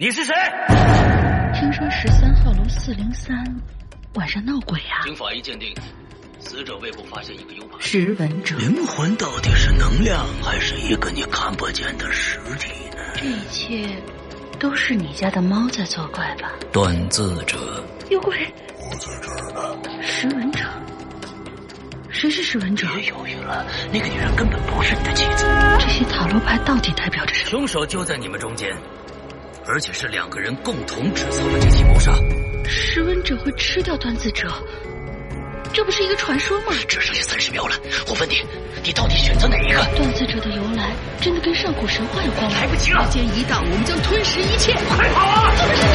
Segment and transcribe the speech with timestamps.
[0.00, 0.32] 你是谁？
[1.52, 3.36] 听说十三号楼四零三
[4.14, 5.02] 晚上闹鬼啊！
[5.02, 5.74] 经法医鉴定，
[6.38, 7.80] 死者胃部发现一个 U 盘。
[7.80, 12.98] 识文者，灵魂到底是能量，还是一个你看不见的实体呢？
[13.16, 14.00] 这一切
[14.60, 16.52] 都是你家的猫在作怪吧？
[16.70, 17.58] 断字者，
[18.08, 18.36] 有鬼！
[18.76, 20.00] 我在这儿呢。
[20.00, 20.60] 识文者，
[22.08, 22.86] 谁是识文者？
[22.94, 25.44] 别犹豫了，那个女人根本不是你的妻子。
[25.80, 27.50] 这些塔罗牌到底代表着什么？
[27.50, 28.72] 凶手就在你们中间，
[29.68, 32.10] 而且是两个人共同制造了这起谋杀。
[32.66, 34.48] 食文者会吃掉断子者，
[35.72, 36.72] 这不是一个传说吗？
[36.88, 38.42] 只剩下三十秒了，我问你，
[38.82, 39.84] 你到底选择哪一个？
[39.96, 42.58] 断子者的由来真的跟上古神话有关吗？
[42.60, 43.04] 来不及了！
[43.04, 44.72] 时间一到，我们将吞噬一切！
[44.88, 45.52] 快跑啊！
[45.56, 45.92] 这不是你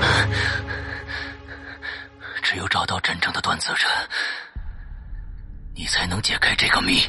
[0.00, 0.28] 的！
[2.42, 3.86] 只有找到真正的断子者，
[5.74, 7.02] 你才能解开这个谜。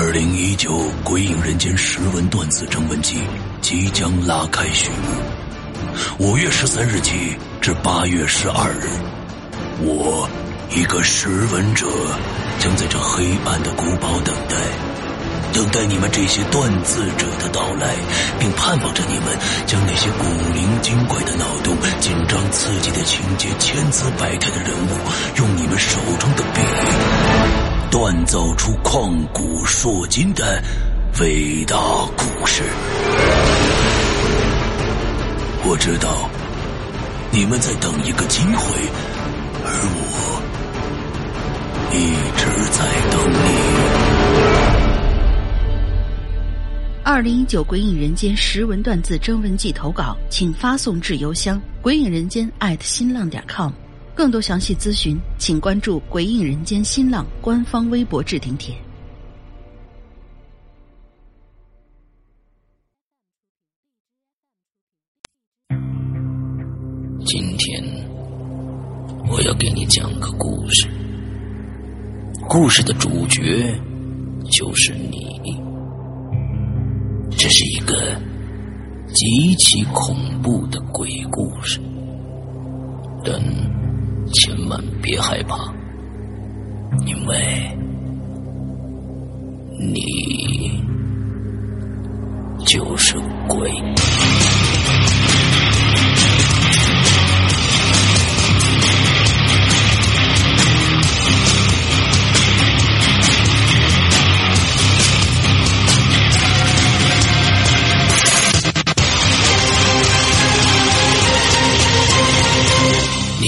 [0.00, 3.16] 二零一九《鬼影人间》识文断字征文季
[3.60, 8.88] 即将拉开序幕，五月十三日起至八月十二日，
[9.80, 10.28] 我
[10.70, 11.84] 一个识文者
[12.60, 14.54] 将在这黑暗的古堡等待。
[15.52, 17.96] 等待你们这些断字者的到来，
[18.38, 26.60] 并盼望着你们将那些古灵精怪的脑洞、紧张刺激的情节、千姿百态的人物，用你们手中的笔，
[27.90, 30.62] 锻造出旷古烁今的
[31.20, 31.74] 伟大
[32.18, 32.62] 故事。
[35.64, 36.28] 我知道
[37.32, 38.78] 你们在等一个机会，
[39.64, 40.02] 而我
[41.94, 43.48] 一直在等你。
[47.04, 53.72] 二零一九《鬼影人间》识文断字征文季投稿，请发送至邮箱鬼影人间艾特新浪点 com。
[54.18, 58.74] 更多详细咨询，请关注鬼影人间新浪官方微博置顶帖。
[67.24, 67.80] 今天
[69.30, 70.88] 我要给你讲个故事，
[72.48, 73.72] 故事的主角
[74.50, 75.28] 就是你。
[77.36, 78.20] 这是一个
[79.14, 81.78] 极其恐怖的鬼故事，
[83.24, 83.40] 但
[84.32, 85.56] 千万别害怕，
[87.06, 87.34] 因为
[89.80, 90.82] 你
[92.66, 93.16] 就是
[93.48, 93.70] 鬼。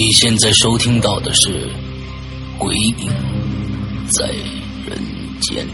[0.01, 1.51] 你现在收听到的是
[2.59, 3.07] 《鬼影
[4.09, 4.31] 在
[4.89, 4.99] 人
[5.43, 5.67] 间》。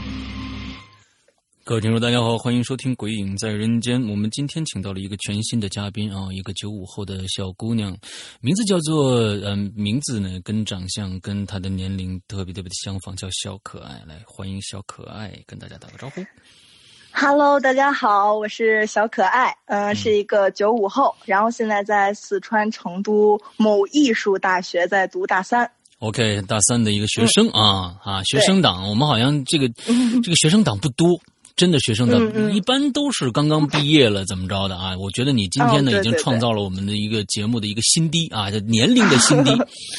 [1.63, 4.03] 各位听众，大家好，欢迎收听《鬼影在人间》。
[4.11, 7.97] 我们今天请到了一个全新的嘉宾啊，一个九五后的小姑娘，
[8.41, 14.03] 名字叫做嗯，名字呢跟长相跟她的年龄特别特别的相仿，叫小可爱。
[14.09, 16.21] 来，欢迎小可爱，跟大家打个招呼。
[17.19, 25.69] Hello，大家好，我是小可爱，嗯、呃，是一个九五后，然后现在在四川成都某艺术大学在读大三。
[26.01, 29.67] OK，大三的一个学生、嗯、啊啊，学生党，我们好像这个
[30.23, 31.19] 这个学生党不多。
[31.57, 34.95] 真的学生的、一般都是刚刚毕业了，怎么着的啊？
[34.99, 39.51] 我觉得你今天呢、已经创造了我们的一个节目的一个新低啊，就年龄的新低。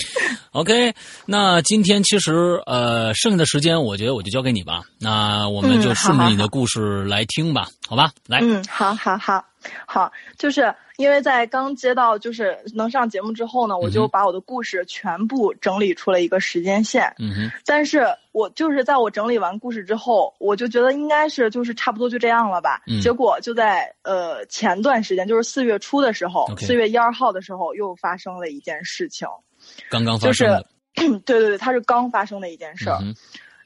[0.53, 0.93] OK，
[1.25, 4.83] 那今天其实呃剩下的时间，我觉得我就交给你吧。
[4.99, 8.11] 那我们就顺着你的故事来听吧，嗯、好吧？
[8.27, 9.43] 来，嗯，好好好
[9.85, 17.13] 好，就是因为在刚接到就是能上节目之后呢，我就把我的故事全部整理出了一个时间线。
[17.19, 22.81] 嗯哼，但是我就是在我整理完故事之后，我就觉得应该是就是差不多就这样了吧。
[22.87, 29.27] 嗯、结果就在呃前段时间，就是四月初的时候，四.月一二号的时候，又发生了一件事情。
[29.89, 30.65] 刚刚发生的。
[30.97, 32.97] 就是、对对对，它是刚发生的一件事儿。
[33.03, 33.13] 嗯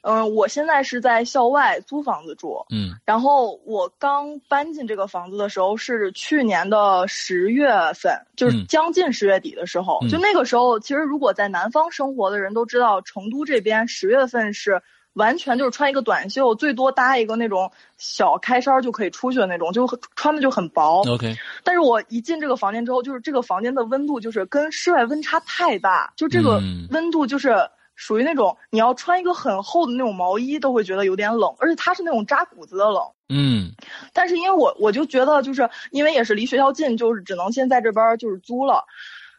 [0.02, 14.82] 嗯、呃，我现在是在校外租房子住，嗯，然后我刚搬进这个房子的时候是去年的十月份，就是将近十月底的时候，嗯、就那个时候，其实如果在南方生活的人都知道，成都这边十月份是
[15.12, 21.02] 完全就是穿一个短袖，最多搭一个那种小开衫就可以出去的那种，就穿的就很薄。
[21.08, 26.60] OK，但是我一进这个房间之后，就是这个房间的温度就是跟室外温差太大，就这个
[26.90, 27.54] 温度就是。
[28.02, 33.00] 属于那种你要穿一个很厚的那种毛衣都会觉得有点冷，而且它是那种扎骨子的冷。
[33.28, 33.70] 嗯，
[34.12, 38.86] 但是因为我我就觉得就是因为也是离学校近，就是只能先在这边就是租了。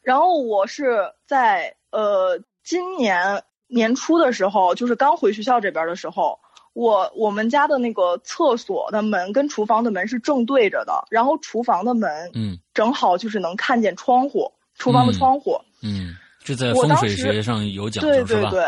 [0.02, 6.40] 然后我是在呃今年年初的时候，就是刚回学校这边的时候，
[6.72, 18.10] 我我们家的那个厕所的门跟厨房的门是正对着的，然后厨房的门，嗯，正好就是能看见窗户，厨房的窗户，嗯，这在风水学上有讲究？
[18.10, 18.64] 对对对。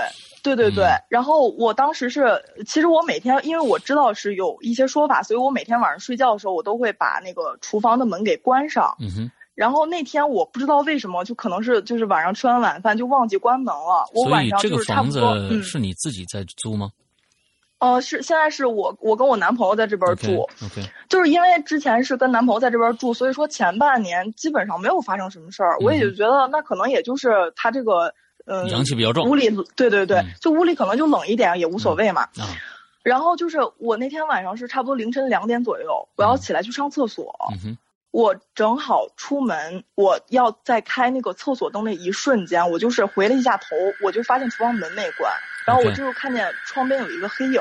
[0.45, 8.95] 对对对，然后我当时是，其实我每天，因为我知道是有一些说法，所以我每天晚上睡觉的时候，我都会把那个厨房的门给关上。
[8.99, 9.31] 嗯哼。
[9.55, 14.07] 然后那天我不知道为什么，就可能是就是晚上吃完晚饭就忘记关门了。
[14.13, 15.31] 我晚上就是差不多。
[15.31, 15.63] 嗯。
[15.63, 16.91] 是你自己在租吗？
[17.85, 20.49] 呃，是现在是我我跟我男朋友在这边住。
[21.07, 25.77] 就是因为之前是跟男朋友在这边住，所以说前半年基本上没有发生什么事儿。
[25.79, 28.13] 我也就觉得那可能也就是他这个。
[28.47, 32.21] 嗯，阳气比较重，屋里对对对，就屋里可能就冷一点也无所谓嘛。
[32.21, 32.45] 啊，
[33.01, 37.35] 然后就是我那天晚上是差不多凌晨两点左右，我要起来去上厕所。
[37.63, 37.75] 嗯，
[38.11, 43.65] 我正好出门，我要在开那个厕所灯的一瞬间，我就是回了一下头，
[44.03, 45.33] 我就发现厨房门没关，
[45.65, 47.59] 然后我就看见窗边有一个黑影。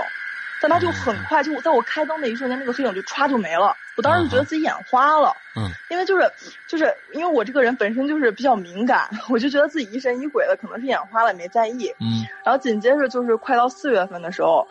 [0.60, 3.76] 但他就很快，就在我开灯那一瞬间，那个黑影就歘就没了。
[3.96, 6.30] 我当时就觉得自己眼花了，嗯，因为就是，
[6.66, 11.94] 就是因为我这个人本身就是比较敏感，我就觉得自己疑神疑鬼的，可能是眼花了，没在意。
[12.00, 14.66] 嗯，然后紧接着就是快到四月份的时候，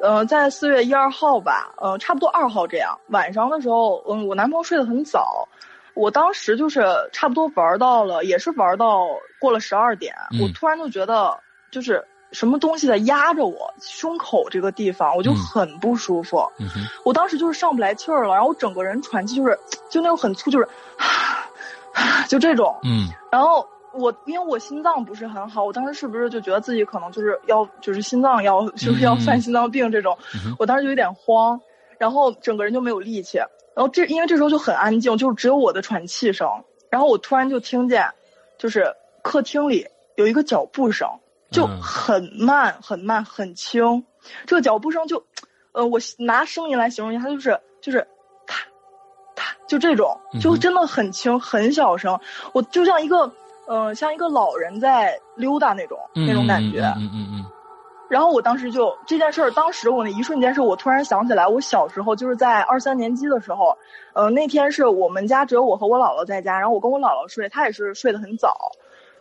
[0.00, 5.46] 呃，在四月一二号吧，呃，差不多二号这样晚上的时候，嗯，我男朋友睡得很早，
[5.94, 9.06] 我当时就是差不多玩到了，也是玩到
[9.38, 10.12] 过了十二点，
[10.42, 11.38] 我突然就觉得
[11.70, 12.04] 就是。
[12.32, 16.44] 什么东西在压着我胸口这个地方，我就很不舒服。
[17.04, 19.58] 我当时就是上不来气儿了，然后我整个人喘气就是
[19.88, 20.68] 就那种很粗，就是
[22.28, 22.76] 就这种。
[22.84, 23.08] 嗯。
[23.30, 30.18] 然后我因为我心脏不是很好，我当时是不是就觉得自己可能就是要就是心脏要就是要犯心脏病这种？
[30.58, 31.60] 我当时就有点慌，
[31.96, 33.38] 然后整个人就没有力气。
[33.38, 36.48] 然后这因为这时候就很安静，就只有我的喘气声。
[36.90, 38.10] 然后我突然就听见，
[38.58, 41.08] 就是客厅里有一个脚步声。
[41.56, 44.04] 就很慢，很慢，很轻，
[44.46, 45.24] 这个脚步声就，
[45.72, 48.06] 呃，我拿声音来形容一下，它就是就是，
[48.46, 48.66] 踏，
[49.34, 52.20] 踏，就这种，就真的很轻，很小声，
[52.52, 53.32] 我就像一个，
[53.66, 56.82] 呃，像一个老人在溜达那种那种感觉。
[56.98, 57.44] 嗯嗯嗯。
[58.08, 63.76] 然后我当时就这件事儿，当时我那一瞬间是我突然想起来，我小时候就是在二三年级的时候，
[64.12, 68.70] 呃，那天是我们家只有我和我姥姥在家，然后我跟我姥姥睡，她也是睡得很早。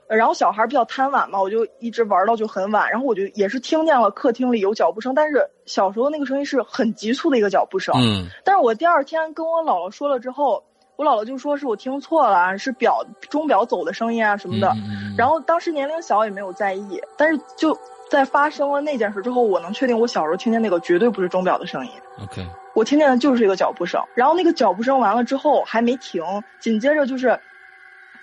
[0.07, 2.89] 然后小孩比较贪玩嘛，我就一直玩到就很晚。
[2.91, 7.95] 然后我就也是听见了客厅里有脚步声，但是小时候那个声音是很急促的一个脚步声。
[7.97, 8.27] 嗯。
[8.43, 10.63] 但是我第二天跟我姥姥说了之后，
[10.95, 14.69] 我姥姥就说是我听错了，是表钟表走的声音啊什么的。
[14.75, 15.15] 嗯。
[15.17, 17.75] 然后当时年龄小也没有在意，但是就
[18.09, 21.91] 在发生了那件事之后，我能确定我小时候听见那个绝对不是钟表的声音。
[22.21, 22.45] OK。
[22.75, 26.21] 我听见的就是一个脚步声，然后那个脚步声完了之后还没停，
[26.59, 27.39] 紧接着就是，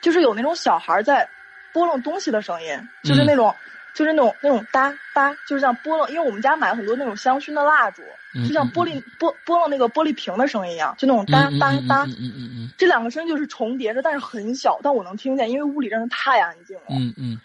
[0.01, 1.29] 就是有那种小孩在。
[1.73, 3.55] 拨弄东西的声音，就是那种，
[3.95, 8.03] 就是那种那种哒哒，就是像拨弄，因为我们家买了很多那种香薰的蜡烛，
[8.47, 12.05] 就像玻璃拨拨弄那个玻璃瓶的声音一样，就那种哒哒哒。
[12.05, 12.69] 嗯嗯嗯。
[12.79, 16.85] 这两个声音就是重叠着，但是很小，但我能听见，因为屋里真的太安静了。
[16.91, 17.39] 嗯嗯。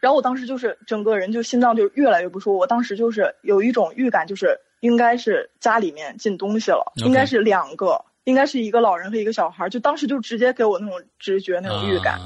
[0.00, 12.18] 然后我当时就是整个人就心脏就越来越不舒服，我当时就是有一种预感，就是应该是家里面进东西了，应该是两个，应该是一个老人和一个小孩，就当时就直接给我那种直觉那种预感。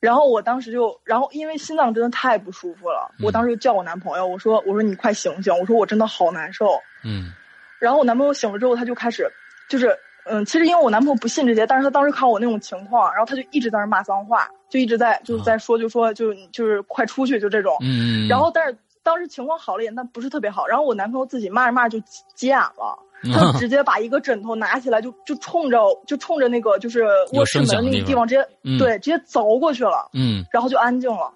[0.00, 6.80] 然后我当时就，然后因为心脏真的太不舒服了，我当时就叫我男朋友，我说我说你快醒醒，我说我真的好难受。
[7.04, 7.32] 嗯。
[7.80, 9.28] 然后我男朋友醒了之后，他就开始，
[9.68, 17.76] 就是嗯，其实因为我男朋友不信这些，但是他当时看我那种情况，然后他就一直在那骂脏话，就一直在就是在说，就说就就是快出去，就这种。
[17.80, 18.28] 嗯。
[18.28, 20.66] 然后但是当时情况好了点，但不是特别好。
[20.66, 22.98] 然后我男朋友自己骂着骂着就急眼了。
[23.34, 28.46] 他直接把一个枕头拿起来，就就冲着就冲着那个就是卧室门那个地方直接
[28.78, 31.32] 对直接凿过去了，嗯，然后就安静了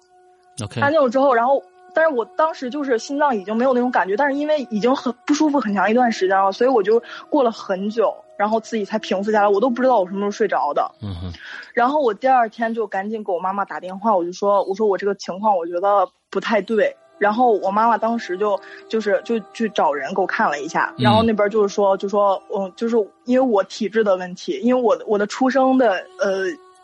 [0.63, 1.61] ，OK，安静了之后，然后
[1.93, 11.33] 但是我当时就是心脏已经没有那种感觉，但是因为已经很不舒服很长一段时间了，所以我就过了很久，然后自己才平复下来，我都不知道我什么时候睡着的，嗯哼，
[11.73, 16.95] 然后我第二天就赶紧给我妈妈打电话，我就说我说我这个情况我觉得不太对。
[17.23, 26.43] 然后我妈妈当时就就是就去找人给我看了一下，然后那边就是说就说嗯就是因为我体质的问题，因为我的我的出生的呃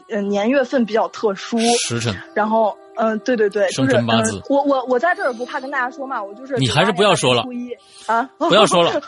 [0.09, 7.71] 呃年月份比较特殊，时辰，然后嗯对对对，生辰八字，我我我在这儿不怕跟大家说嘛，我就是你还是 不要说了初 一
[8.05, 9.01] 啊，不要说了，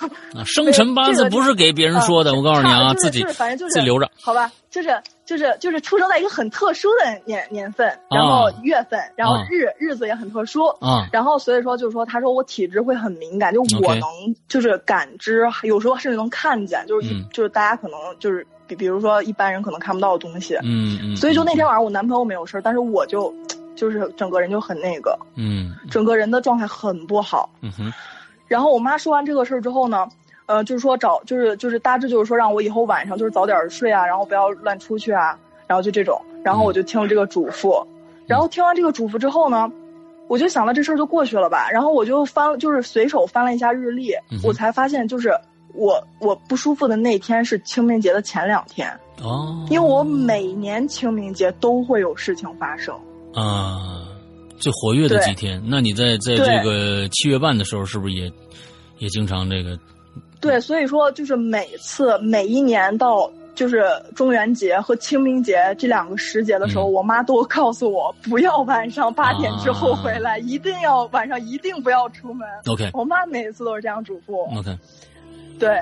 [0.45, 4.89] 生辰八字不是给别人说的，我告诉你啊，自己反正就是自己留着，好吧，就是。
[5.23, 14.03] 就是就是出生在一个很特殊的年年份，然后月份，然后日日子也很特殊，啊，然后所以说就是说，他说我体质会很敏感，就我能
[14.49, 23.33] 就是感知，有时候甚至能看见，就是就是大家可能就是比比如说一般人可能看不到的东西，嗯嗯，所以就那天晚上我男朋友没有事但是我就
[23.81, 27.91] 就是整个人就很那个，嗯，整个人的状态很不好，嗯哼。
[28.47, 30.07] 然后我妈说完这个事儿之后呢，
[30.45, 35.35] 呃，就是说找，就是就是大致就是说让我以后晚上就是早点睡啊，然后不要乱出去啊，
[35.65, 37.83] 然后就这种，然后我就听了这个嘱咐，
[38.27, 39.67] 然后听完这个嘱咐之后呢，
[40.27, 45.33] 我就想了这事儿就过去了吧，然后我就翻，就是随手翻了一下日历，我才发现就是
[45.73, 48.87] 我我不舒服的那天是清明节的前两天
[49.23, 52.93] 哦，因为我每年清明节都会有事情发生
[53.33, 54.07] 啊。
[54.59, 58.31] 最活跃的几天，那你在在这个七月半的时候，是不是也
[58.99, 59.75] 也经常这个？
[60.39, 63.83] 对，所以说就是每次每一年到就是
[64.15, 72.47] 中元节和清明节这两个时节的时候，我妈都告诉我不要晚上八点之后回来，一定要晚上一定不要出门。
[72.67, 74.59] OK，我妈每次都是这样嘱咐。
[74.59, 74.77] OK，
[75.57, 75.75] 对。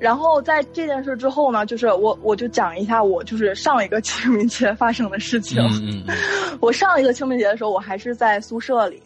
[0.00, 5.62] 然后在这件事之后呢，就是我我就讲一下我就是上一个清明节发生的事情。
[5.62, 6.16] 嗯嗯。
[6.60, 9.00] 我上一个清明节的时候，我还是在宿舍里，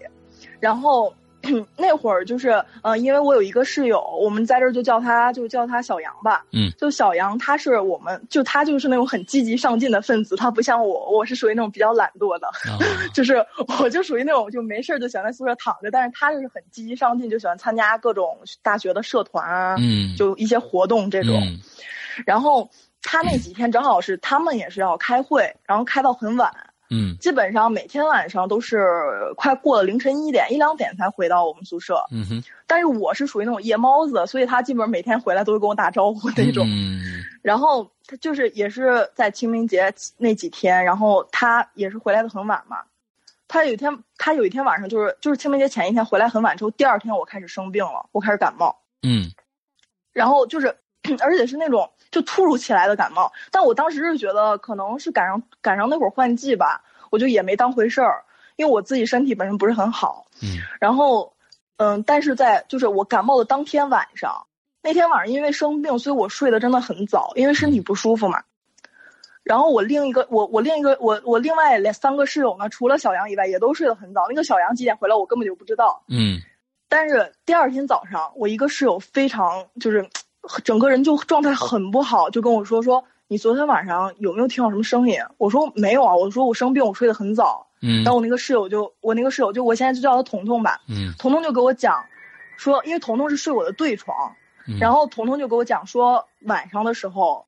[0.60, 1.12] 然后
[1.76, 6.44] 那会儿就是嗯，因为我有一个室友，我们在这儿就叫他就叫他小杨吧。
[6.52, 6.70] 嗯。
[6.78, 12.48] 就小杨，他是我们就他就是那种很积极上进的分子，他不像我，我是属于那种比较懒惰的，
[13.14, 13.44] 就是
[13.80, 19.76] 我就属于那种就没事就喜欢在宿舍躺着，但是他就是很积极上进，就喜欢参加各种大学的社团啊。
[19.78, 20.16] 嗯。
[20.16, 21.40] 就一些活动这种，
[22.24, 22.70] 然后
[23.02, 26.50] 他那几天正好是他们也是要开会，然后开到很晚，
[26.94, 28.86] 嗯，基本上每天晚上都是
[29.36, 32.44] 快过了凌晨一点一两点才回到我们宿舍，嗯哼。
[32.66, 37.00] 但是我是属于那种夜猫子，所以他基本上每天回来都会跟我打招呼那种，嗯。
[37.42, 42.78] 然后他就是也是在清明节那几天，然后他也是回来的很晚嘛，
[43.48, 49.30] 他有一天他有一天晚上就是就是清明节前一天回来很晚之后，第二天我开始生病了，我开始感冒，嗯。
[50.12, 50.68] 然后就是，
[51.20, 56.80] 而且是那种就突如其来的感冒，但我当时是觉得可能是赶上赶上那会儿换季吧，
[57.14, 58.24] 我就也没当回事儿，
[58.56, 60.26] 因为我自己身体本身不是很好。
[60.42, 60.58] 嗯。
[60.80, 61.32] 然后，
[61.76, 64.46] 嗯，但是在就是我感冒的当天晚上，
[64.82, 68.42] 那天晚上因为生病，所以我睡得真的很早，因为身体不舒服嘛。
[69.44, 74.26] 然后我另一个我我另一个我我另外两三个室友呢，除了小杨以外，也都睡得很早。
[74.28, 76.02] 那个小杨几点回来，我根本就不知道。
[76.08, 76.40] 嗯。
[76.88, 80.08] 但是第二天早上，我一个室友非常就是，
[80.64, 85.18] 整个人就状态很不好，就跟我说说你昨天晚上有没有听到什么声音？
[85.38, 87.66] 我说没有啊，我说我生病，我睡得很早。
[87.80, 88.02] 嗯。
[88.04, 90.80] 然后我那个室友就我那个室友就我现在就叫他彤彤吧。
[90.88, 91.12] 嗯。
[91.18, 92.04] 彤彤就给我讲，
[92.56, 94.34] 说因为彤彤是睡我的对床，
[94.78, 97.46] 然后彤彤就给我讲说晚上的时候。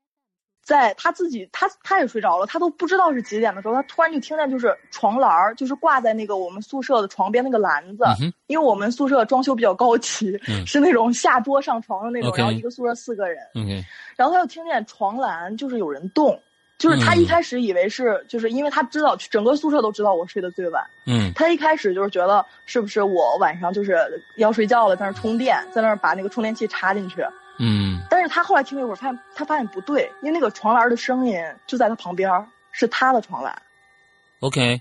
[0.66, 8.04] 在他自己，他他也睡着了，他都不知道是几点的时候，他突然就听见就是床栏儿，就是挂在那个我们宿舍的床边那个篮子，
[8.49, 13.38] 因为我们宿舍装修比较高级，是那种下桌上床的那种，然后一个宿舍四个人，
[14.16, 16.37] 然后他就听见床栏就是有人动，
[16.78, 23.96] 就是他一开始以为是，就是因为他知道整个宿舍都知道我睡得最晚，嗯，他一开始就是觉得是不是我晚上就是
[24.37, 27.25] 要睡觉了，在那充电，在那把那个充电器插进去。
[27.58, 32.30] 嗯，但是他后来听了一会儿，发现他发现不对，因为那个床栏的声音就在他旁边，
[32.72, 33.62] 是他的床栏。
[34.40, 34.80] OK。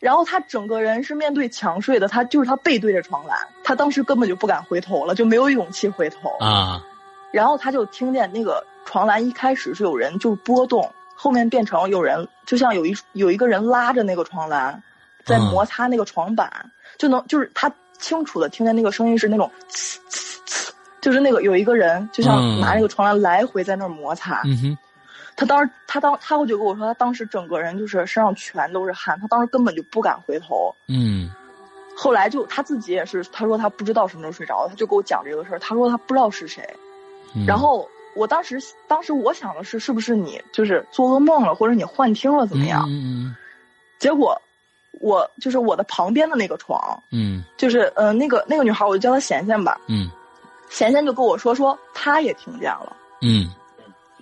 [0.00, 6.84] 然后他整个人是面对墙睡的，他就是他背对着床栏，他当时根本就不敢回头了，就没有勇气回头啊。
[7.32, 14.82] 然后他就听见那个床栏一开始是有人就是波动，后面变成有人，就像有一有一个人拉着那个床栏，
[15.24, 19.50] 在摩擦那个床板，就能就是他清楚的听见那个声音是那种。
[21.04, 24.40] 就是那个有一个人，就像拿那个床栏来回在那儿摩擦。
[24.46, 24.78] 嗯哼，
[25.36, 30.74] 他当时他当他就跟我说，他当时整个人就是身上全都是汗，他当时根本就不敢回头。
[30.88, 31.30] 嗯，
[31.94, 35.58] 后来就他自己也是，他说他不知道什么时候睡着，他就给我讲这个事儿。
[35.58, 36.66] 他说他不知道是谁。
[37.46, 38.58] 然后我当时
[38.88, 42.82] 当时我想的是，是不是你就是做噩梦了，或者你幻听了怎么样？
[42.88, 43.36] 嗯
[43.98, 44.40] 结果
[45.00, 46.80] 我就是我的旁边的那个床，
[47.10, 49.78] 嗯，就是呃那个那个女孩，我就叫她贤贤吧。
[49.86, 50.10] 嗯。
[50.74, 52.96] 贤贤就跟我说说，他也听见了。
[53.22, 53.48] 嗯，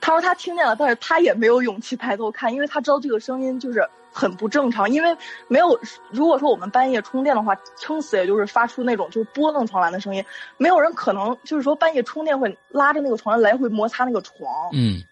[0.03, 3.83] 他说他听见了，但是他也没有勇气抬头看，因为他知道这个声音就是
[4.13, 4.89] 很不正常。
[4.91, 5.17] 因为
[5.49, 5.81] 没有，
[6.11, 10.23] 如果说我们半夜充电的话，撑死也就是发出那种就是拨弄床栏的声音，
[10.59, 14.47] 没有人可能就是说半夜充电会拉着那个床来回摩擦那个床。
[14.75, 15.03] 嗯，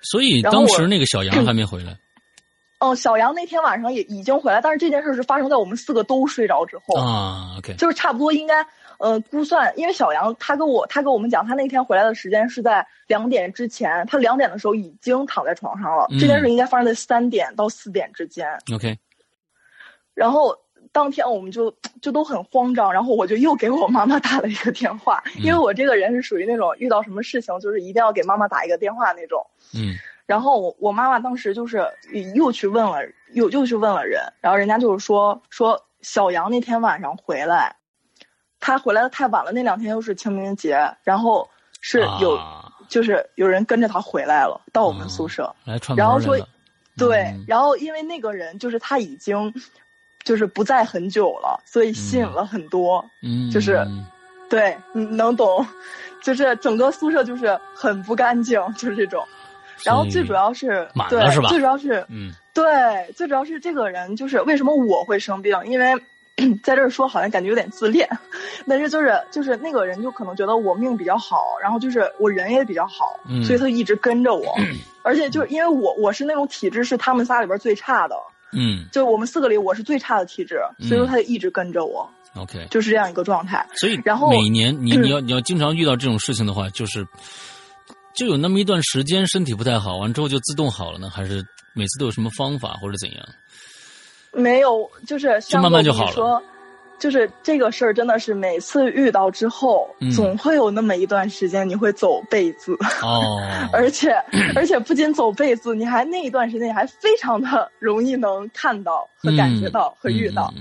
[0.00, 1.98] 所以当时那个小杨还没回来。
[2.78, 7.56] 嗯，小杨那天晚上也已经回来，但是这件事是发生在我们四个都睡着之后啊。
[7.58, 8.64] OK，就是差不多应该。
[8.98, 16.04] 呃，估算，因为小杨他跟我他跟我们讲，他那天回来的时间是在两点之前，他两点的时候已经躺在床上了。
[16.18, 18.46] 这件事应该发生在三点到四点之间。
[18.74, 18.98] OK。
[20.14, 20.52] 然后
[20.90, 29.46] 当天我们就就都很慌张，然后我就又给我妈妈打了一个电话，因为我这个人是属于那种遇到什么事情就是一定要给妈妈打一个电话那种。
[29.76, 29.94] 嗯。
[30.26, 31.86] 然后我我妈妈当时就是
[32.34, 32.98] 又去问了，
[33.32, 37.76] 又又去问了人，然后人家就是说说小杨那天晚上回来。
[38.60, 41.48] 他回来的太晚了，那两天又是清明节，然后
[41.80, 42.38] 是有
[42.88, 45.54] 就是有人跟着他回来了，到我们宿舍，
[45.96, 46.36] 然后说，
[46.96, 49.52] 对，然后因为那个人就是他已经
[50.24, 53.86] 就是不在很久了，所以吸引了很多，嗯，就是
[54.48, 55.64] 对，能懂，
[56.24, 59.22] 就是整个宿舍就是很不干净，就是这种。
[59.84, 65.56] 然后最主要是对，最主要是嗯，对，最主要是这个人就是为什么我会生病？
[65.66, 65.94] 因为
[66.62, 68.08] 在这儿说好像感觉有点自恋，
[68.66, 74.54] 但是就是就是那个人就可能觉得我命比较好，然后就是我人也比较好，所以他一直跟着我，
[75.02, 78.16] 而且就是因为我我是那种体质是他们仨里边最差的，
[78.52, 83.66] 嗯，就我们四个里我是最差的体质，所以说他就一直跟着我，OK，就是这样一个状态。
[83.76, 87.06] 所以然后每年你 你要你要经常遇到这种事情的话，就是。
[88.14, 91.08] 就有那么一段时间身体不太好，完之后就自动好了呢？
[91.08, 91.40] 还是
[91.72, 93.24] 每次都有什么方法或者怎样？
[94.32, 96.42] 没有，就是就慢慢就好了。
[96.98, 103.40] 就是这个事儿真的是每次遇到之后，总会有那么一段时间你会走背字哦，
[103.72, 104.12] 而且
[104.56, 110.52] 而且不仅走背字，你还那一段时间你还非常的容易能看到和感觉到和遇到。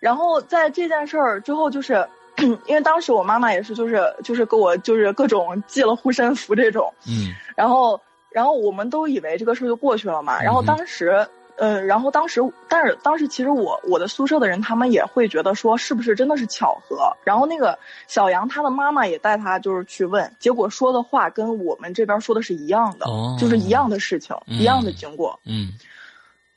[0.00, 2.06] 然后在这件事儿之后，就是。
[2.66, 7.98] 因为当时我妈妈也是，就是就是给我就是各种寄了护身符这种，嗯，然后
[8.32, 10.42] 然后我们都以为这个事儿就过去了嘛。
[10.42, 11.24] 然后当时，
[11.56, 17.12] 嗯，然后当时，但是当时其实我我的宿舍的人他们也会觉得说是不是真的是巧合。
[17.24, 23.06] 然后那个小杨他的妈妈也带他就是去问，结果说的话跟我们这边说的是一样的，
[23.38, 25.68] 就是一样的事情，一样的经过，嗯。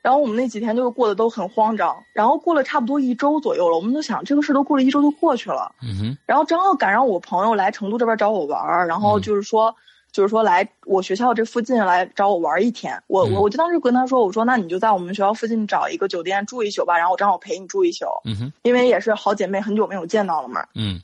[0.01, 5.75] 然后我们那几天就是过得都很慌张，然后过了差不多一周左右了，我们都想这个事都过了一周就过去了。
[5.82, 6.18] 嗯哼。
[6.25, 9.75] 然后正好赶上我朋友来成都这边找我玩儿，然后就是说，
[10.17, 13.00] 就是说来我学校这附近来找我玩一天。
[13.05, 18.07] 我我我就当时跟他说，我说那你就在我们学校附近找一个酒店住一宿吧，然后我正好陪你住一宿。
[18.25, 18.53] 嗯哼。
[18.63, 20.65] 因为也是好姐妹，很久没有见到了嘛。
[20.74, 21.00] 嗯。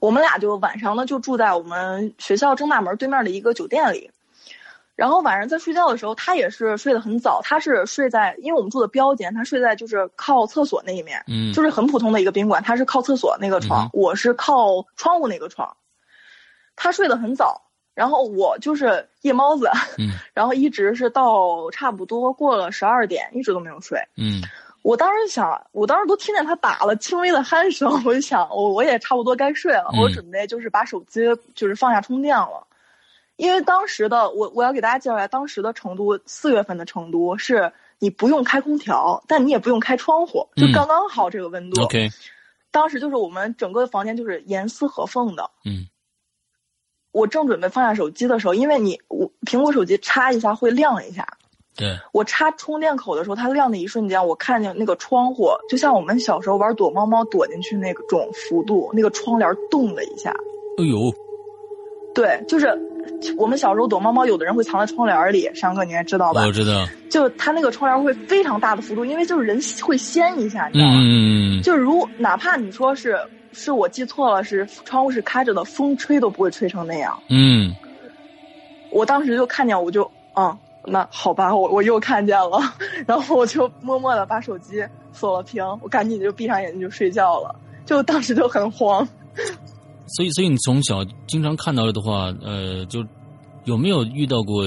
[0.00, 4.10] 我们俩就晚上呢就住在我们学校正大门对面的一个酒店里。
[4.96, 7.40] 然后晚上在睡觉的时候，他也是睡得很早。
[7.42, 12.62] 他是睡在，因为我们住的标间，他睡在就是靠厕所那一面，嗯，就是很普通的一个宾馆。
[12.62, 15.74] 他是靠厕所那个床，我是靠窗户那个床。
[16.76, 17.62] 他睡得很早，
[17.94, 24.42] 然后我就是夜猫子，嗯， 然后一直是到差不多过了十二点，一直都没有睡，嗯。
[24.82, 31.22] 我当时想，我当时都听见他打了轻微的鼾声，我就想，我我也差不多该睡了，我准备就是把手机
[31.54, 32.66] 就是放下充电了。
[33.36, 41.82] 因为当时的我，我要给大家介绍一下，当时的成都四月份的成都是你不用开空调，但你也不用开窗户，就刚刚好这个温度。
[41.84, 42.10] OK，
[42.70, 45.50] 当时就是我们整个房间就是严丝合缝的。
[45.64, 45.86] 嗯，
[47.14, 51.26] 我正准备放下手机的时候，因为你我苹果手机插一下会亮一下。
[51.76, 51.96] 对。
[52.12, 60.30] 我插充电口的时候，它亮的一瞬间，我看见那个窗户就像我们小时候玩躲猫猫躲进去那种幅度，那个窗帘动了一下。
[60.78, 61.14] 哎呦。
[62.14, 62.68] 对，就是
[63.36, 65.50] 我们小时候躲猫猫，有的人会藏在窗帘里。
[65.52, 66.44] 山哥，你还知道吧？
[66.46, 66.86] 我知道。
[67.10, 70.94] 就它那个窗帘会非常大的幅度，因为就是人会掀一下，你知道吗？
[71.00, 71.60] 嗯。
[71.62, 73.18] 就如哪怕你说是
[73.54, 77.18] 是我记错了，是窗户是开着的，风吹都不会吹成那样。
[77.30, 77.74] 嗯。
[78.90, 82.60] 我当时就看见，我就嗯，那好吧，我我又看见了，
[83.06, 87.54] 然后我就默默的把手机锁了屏，我赶紧就闭上眼睛就睡觉了，
[87.86, 89.06] 就当时就很慌。
[90.06, 93.04] 所以，所以你从小经常看到的话，呃，就
[93.64, 94.64] 有没有遇到过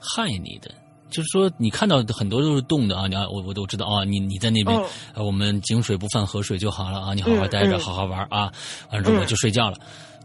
[0.00, 0.70] 害你的？
[1.10, 4.80] 就是说，你看到很多都是冻的啊，你啊，我我都知道啊，你你在那边，
[5.14, 8.52] 我们井水不犯河水就好了啊，你好好待着，好好玩啊，
[8.92, 9.76] 完之后就睡觉了。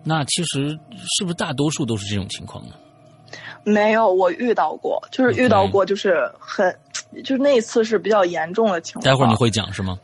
[0.03, 0.77] 那其实
[1.17, 2.73] 是不是大多数都是这种情况呢？
[3.63, 6.75] 没有，我遇到过，就是遇到过，就是很，
[7.23, 9.05] 就是那一次是比较严重的情况。
[9.05, 9.97] 待会儿你会讲是吗？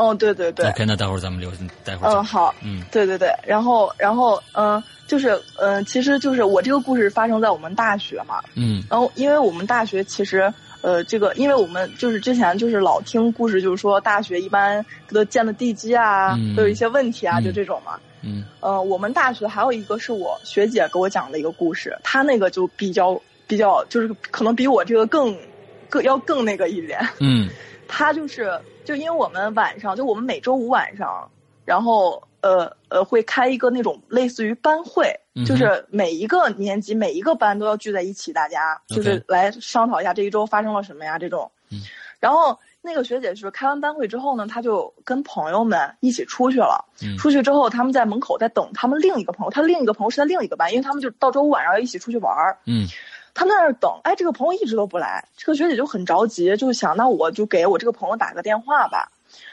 [0.00, 0.66] 哦，对对对。
[0.70, 1.52] OK，那待会儿咱们留，
[1.84, 2.10] 待会儿。
[2.10, 2.54] 嗯，好。
[2.64, 8.36] 嗯，对对对，然后，然后，嗯，就是，嗯，其实就是我这个故事发生在我们大学嘛。
[8.54, 8.82] 嗯。
[8.88, 18.00] 然后，因为我们大学其实，呃，这个，因为我们就是之前就是老听故事，就是说大学一般都建的地基啊，都有一些问题啊，就这种嘛。
[18.22, 18.42] 嗯。
[18.60, 25.36] 呃，我们大学还有一个是我学姐给我讲的一个故事，她那个就比较比较，就是可能比我这个更，
[25.90, 27.06] 更要更那个一点。
[27.18, 27.50] 嗯。
[27.86, 28.58] 她就是。
[28.84, 31.30] 就因为我们晚上，就我们每周五晚上，
[31.64, 35.14] 然后呃呃会开一个那种类似于班会，
[35.46, 41.50] 就是每一个年级每一个班都要聚在一起，大家就是来商讨一下这一周发生了什么呀这种。
[42.18, 46.84] 然后那个学姐就是开完班会之后呢，她就跟朋友们一起出去了。
[47.16, 52.58] 出去之后，他们在门口在等他们另一个朋友，他另一个朋友是在另一个班，因为他们就到周五晚上要一起出去玩儿。
[52.66, 52.86] 嗯。
[53.40, 59.10] 他在那儿等，哎，这个朋友一直都不来，这个学姐就很着急，就想那我就给我这个朋友打个电话吧，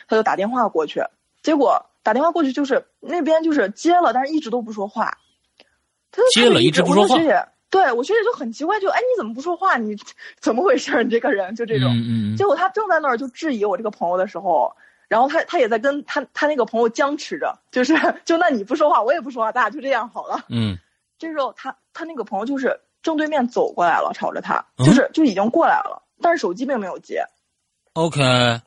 [0.09, 1.01] 他就打电话过去，
[1.41, 5.17] 结果打电话过去就是那边就是接了，但是一直都不说话。
[6.11, 7.15] 他接了一直不说话。
[7.15, 9.77] 我学姐对我学姐就很奇怪，就哎你怎么不说话？
[9.77, 9.95] 你
[10.41, 11.01] 怎么回事？
[11.05, 11.89] 你这个人就这种。
[11.93, 14.69] 嗯结果他正在那儿就质疑我这个朋友的时候，
[15.07, 17.95] 然后他他也在跟他他那个朋友僵持着，就是
[18.25, 20.43] 就那你不说话，我也不说话，咱俩就这样好了。
[20.49, 20.77] 嗯。
[21.17, 27.23] 这时候他他那个朋友就是正对面走过来了，朝着他，就是就已经过来了，但是手机并没有接。
[27.93, 28.59] OK。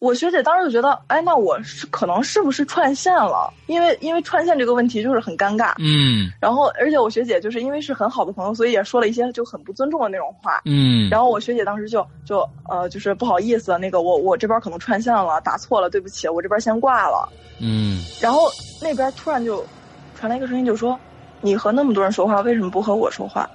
[0.00, 3.52] 我学姐当时就觉得，哎，那我是可能是不是串线了？
[3.66, 5.72] 因为因为串线这个问题就是很尴尬。
[5.78, 6.30] 嗯。
[6.40, 10.60] 然后，而且我学姐就是因为是很好的朋友，所以也说了一些就很不尊重的那种话。
[10.66, 11.10] 嗯。
[11.10, 17.28] 然后我学姐当时就就呃就是不好意思，那个我我这边可能串线了，打错了，对不起，我这边先挂了。
[17.60, 18.00] 嗯。
[18.20, 18.48] 然后
[18.80, 19.66] 那边突然就
[20.14, 20.96] 传来一个声音，就说
[21.42, 23.50] ：“你和那么多人说话，为什么不和我说话？”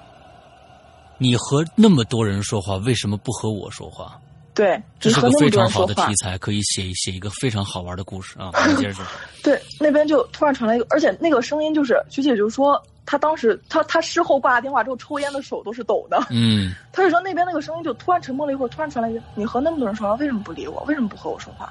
[1.17, 4.19] 你和那么多人说话，为什么不和我说话？
[4.56, 8.52] 对，这是个非常好的题材，可以写写一个非常好玩的故事啊！
[8.67, 9.04] 你接着说。
[9.41, 16.23] 对，那边就突然传来一个，而且那个声音就是学姐就说，她当时她她事后挂了电话之后，抽烟的手都是抖的。
[16.30, 16.71] 嗯。
[16.93, 20.84] 她就说那边那个声音就突然沉默了一会儿，突然传来一句：“你和那么多人说话，为什么不理我？
[20.88, 21.65] 为什么不和我说话？”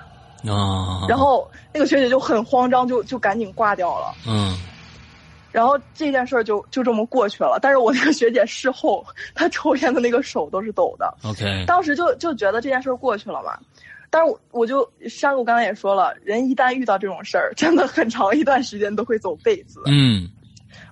[0.53, 1.07] 啊。
[1.09, 4.13] 然后那个学姐就很慌张，就就赶紧挂掉了。
[4.27, 4.57] 嗯。
[5.53, 11.15] 然后这件事儿就就这么过去了，但是我那个学姐事后她抽烟的那个手都是抖的。
[11.23, 13.59] OK，当时就就觉得这件事儿过去了嘛，
[14.09, 19.81] 但是我我就山路刚才也说了，人一旦遇到这种事儿，真的很长一段时间都会走背子。
[19.87, 20.27] 嗯，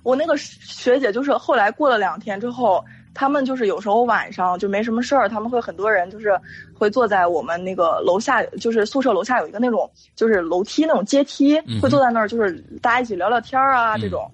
[0.03, 2.83] 我那个学姐就是后来过了两天之后，
[3.15, 6.39] 他们就是有时候晚上就没什么事儿，他们会很多人就是
[6.77, 14.29] 会坐在我们那个楼下，就是宿舍楼下有一个那种就是楼梯那种阶梯，嗯、会坐在那儿就是大家一起聊聊天啊、嗯、这种。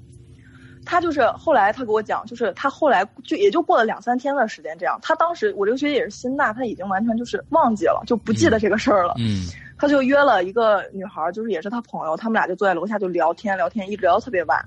[0.88, 4.98] 他就是后来他给我讲，就是他后来就也就过了两三天的时间，这样。
[5.02, 9.14] 他当时我这个学姐也是心大，他已经完全就是忘记了，就不记得这个事儿了。
[9.20, 9.44] 嗯，
[9.78, 14.58] 他就约了一个女孩，就是也是他朋友，他们俩就坐在楼下就聊天聊天，一直聊到特别晚，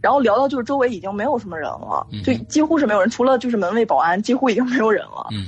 [0.00, 5.26] 然后聊到就是周围已经没有什么人了，嗯、就几乎是没有人，除了就是门卫保安，几乎已经没有人了。
[5.30, 5.44] 嗯。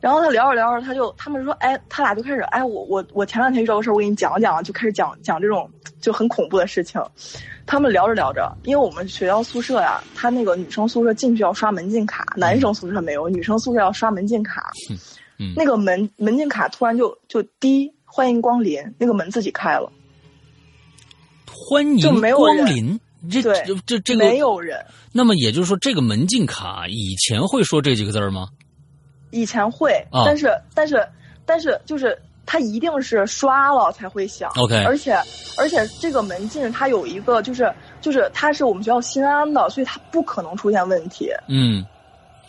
[0.00, 5.68] 然后他聊着聊着，他就他们说，哎，他俩就开始，哎，我我我前两天遇到个事儿，我给你讲讲，就开始讲讲这种
[6.00, 7.02] 就很恐怖的事情。
[7.66, 14.70] 他们聊着聊着，因为我们学校宿舍呀、啊，他那个女生宿舍进去要刷门禁卡，男生宿舍没有，女生宿舍要刷门禁卡。
[14.90, 14.96] 嗯，
[15.38, 19.92] 嗯那个门门禁卡突然就就滴，欢迎光临，那个门自己开了。
[21.50, 22.98] 欢迎光临，
[23.30, 24.78] 这对这这这个没有人。
[25.12, 28.48] 那么也就是说，这个门禁卡以前会说这几个字儿吗？
[29.30, 31.06] 以前会，啊、但是但是
[31.44, 34.50] 但是就是它一定是刷了才会响。
[34.56, 35.14] OK，而且
[35.56, 41.30] 而且这个门禁它有一个就是就是它是我们学校新安的，所以它不可能出现问题。
[41.48, 41.84] 嗯，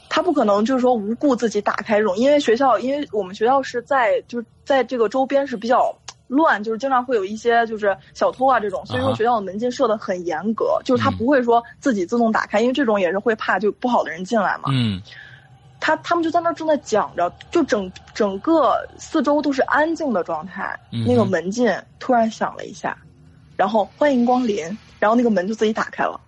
[0.10, 5.96] 它不可能就是说无故自己打开这种，因为学校因为我们学校是在就是在这个周边是比较。
[6.32, 14.70] 乱就是经常会有一些就是小偷啊这种，所以说学校的门禁设的很严格，啊、就是它不会说自己自动打开，嗯、因为这种也是会怕就不好的人进来嘛。
[14.72, 15.02] 嗯，
[15.80, 22.98] 他他们就在那正在讲着，就整整个四周都是安静的状态，嗯、那个门禁突然响了一下，
[23.56, 24.66] 然后欢迎光临，
[25.00, 26.20] 然后那个门就自己打开了，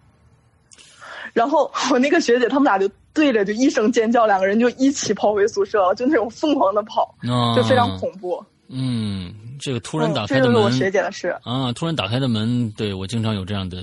[1.33, 8.43] 然后我那个学姐他们俩就对着就一声尖叫，两个人就一起跑回宿舍了，就那种疯狂的跑，哦、就非常恐怖。
[8.69, 11.71] 嗯，这个突然打开的门，嗯、这就是我学姐的事啊！
[11.73, 13.77] 突然打开的门，对我经常有这样的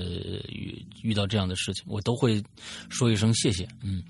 [0.49, 2.43] 遇遇到这样的事情，我都会
[2.89, 3.65] 说一声谢谢。
[3.81, 4.03] 嗯，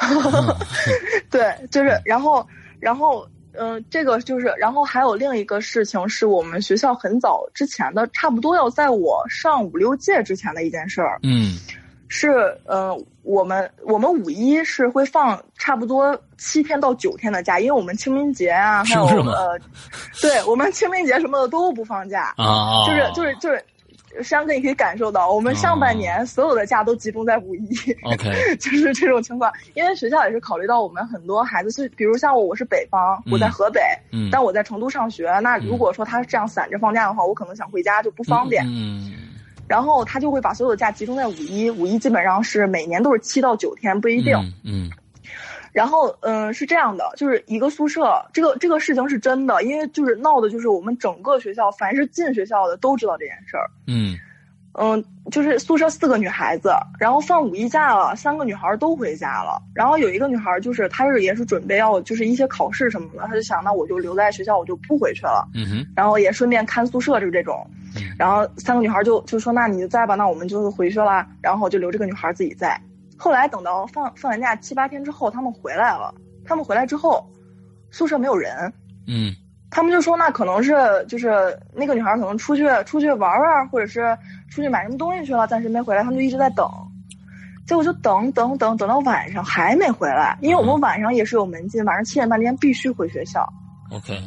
[1.30, 2.46] 对，就是然后
[2.80, 11.20] 然后嗯、呃，这个就是然后还有另一个事情是我们学校很早之前的，差不多要在我上五六届之前的一件事儿。
[11.22, 11.58] 嗯，
[12.14, 12.28] 是
[12.66, 19.58] 呃，我们我们五一是会放差不多七天到九天的假，因为我们清明节啊，还有呃，
[20.20, 23.64] 对我们清明节什么的都不放假啊，就是就是就是。
[24.22, 27.74] 山哥，你可以感受到，我们上半年所有的假都集中在五一。
[28.04, 33.80] OK，就是这种情况，因为学校也是考虑到我们很多孩子是，比如像我，我是北方，嗯、我在河北，
[34.12, 35.30] 嗯，但我在成都上学。
[35.42, 38.62] 那如果说他这样散着放假的话，我可能想回家就不方便。
[38.66, 39.14] 嗯，
[39.68, 44.36] 然后他就会把所有的假集中在五一，五一基本上是每年都是七到九天，不一定。
[44.36, 44.52] 嗯。
[44.64, 44.90] 嗯
[45.72, 53.70] 然后，嗯，是这样的，就是一个宿舍，这个这个事情是真的，因为就是闹的，就是我们整个学校，凡是进学校的都知道这件事儿。
[53.86, 54.14] 嗯，
[54.74, 65.46] 嗯，就是宿舍四个女孩子，然后放五一假了，三个女孩都回家了，然后有一个女孩就是她是也是准备要就是一些考试什么的，她就想那我就留在学校，我就不回去了。
[65.54, 67.66] 嗯哼，然后也顺便看宿舍，就是这种。
[67.94, 72.80] 嗯、然后三个女孩就就说那你就在吧，那我们就回去了，然后就留这个女孩自己在。
[73.18, 76.14] 后来等到放放完假七八天之后，他们回来了。
[76.44, 77.24] 他们回来之后，
[77.90, 78.72] 宿舍没有人。
[79.06, 79.32] 嗯，
[79.70, 80.74] 他们就说那可能是
[81.06, 84.16] 就是那个女孩可能出去出去玩玩，或者是
[84.52, 86.68] 出去买什么东西去了，暂时没回来，他们就一直在等。
[87.64, 93.50] 结果就等等等等到晚上还没回来，因为我们晚上也是有门禁，晚上七点半之前必须回学校。
[93.90, 94.20] OK，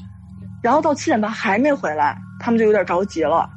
[0.63, 3.47] 然后到七点半还没回来，他们就有点着急了，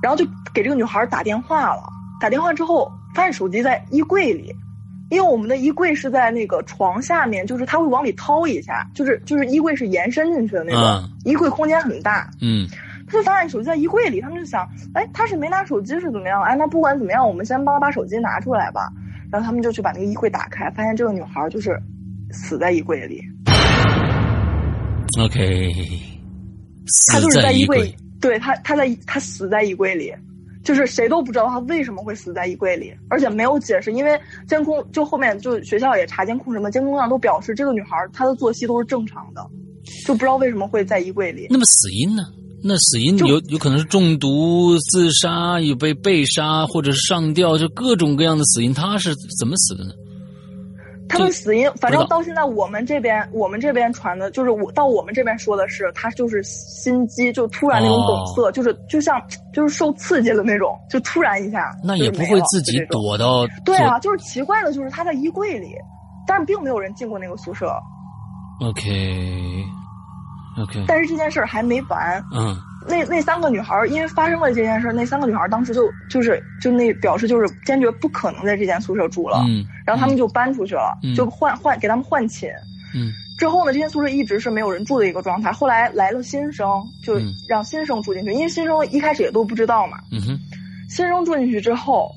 [0.00, 1.82] 然后就给这个女孩打电话了。
[2.20, 4.54] 打电话之后发现手机在衣柜里，
[5.10, 12.30] 因为我们的衣柜是在那个床下面，就是他会往里掏一下，就是就是衣柜是延伸进去的那种，嗯衣柜空间很大。
[12.40, 12.68] 嗯
[13.14, 16.42] 他就发现手机在衣柜里，他们就想，哎，他是没拿手机是怎么样？
[16.42, 18.90] 哎，那不管怎么样，我们先帮他把手机拿出来吧。
[19.30, 21.80] 然后他们就去把那个衣柜打开，发现这个女孩就是
[22.32, 23.22] 死在衣柜里
[25.20, 25.72] ，，OK，
[27.12, 30.12] 他就是在衣柜，对他，他在他死在衣柜里，
[30.64, 39.44] 就是谁都不知道他为什么会死在衣柜里，而且没有解释，因为监控就后面就学校也查监控什么，监控上都表示这个女孩她的作息都是正常的，
[40.06, 41.46] 就不知道为什么会在衣柜里。
[41.50, 42.22] 那么死因呢？
[42.66, 48.72] 那死因有有可能是中毒、自杀，有被被杀，或者是上吊，就各种各样的死因。
[48.72, 49.90] 他是怎么死的呢？
[51.06, 59.20] 他的死因，反正到现在我们这边，我们这边传的就是我到我们这边说的是，他就是心肌就突然那种哦梗塞，就是就像
[59.52, 65.68] 就是受刺激的那种，就突然一下，那也不会自己躲到对啊，就是奇怪的就是他在衣柜里，
[66.26, 67.66] 但是并没有人进过那个宿舍。
[68.60, 69.62] OK
[70.58, 72.56] OK，但是这件事儿还没完，嗯。
[72.86, 79.64] 那那三个女孩儿因为发生了这件事儿，那三个女孩儿当时就就是就那表示就是坚决不可能在这间宿舍住了，嗯。
[79.86, 81.14] 然后他们就搬出去了，嗯。
[81.14, 82.50] 就换换给他们换寝。
[82.94, 83.10] 嗯。
[83.38, 85.50] 之后呢，这间宿舍一直是没有人住的一个状态。
[85.50, 86.68] 后来来了新生，
[87.02, 87.32] 就嗯。
[87.48, 89.98] 让新生住进去，因为新生一开始也都不知道嘛。
[90.12, 90.38] 嗯哼。
[90.90, 92.14] 新生住进去之后，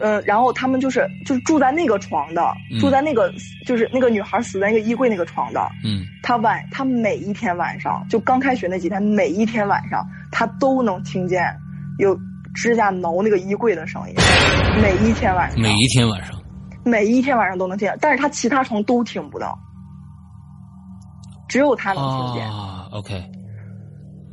[0.00, 3.32] 呃，然后他们就是就是住在那个床的，嗯住在那个
[3.66, 5.60] 就是那个女孩死在那个衣柜那个床的。
[5.84, 11.44] 嗯他晚他每一天晚上，就刚开学那几天，每一天晚上他都能听见
[11.98, 12.16] 有
[12.54, 14.14] 指甲挠那个衣柜的声音，
[14.80, 16.40] 每一天晚上，每一天晚上
[16.84, 19.58] 每一天晚上都能听见，但是他其他床都听不到，
[21.48, 22.48] 只有他能听见。
[22.48, 23.22] 啊 OK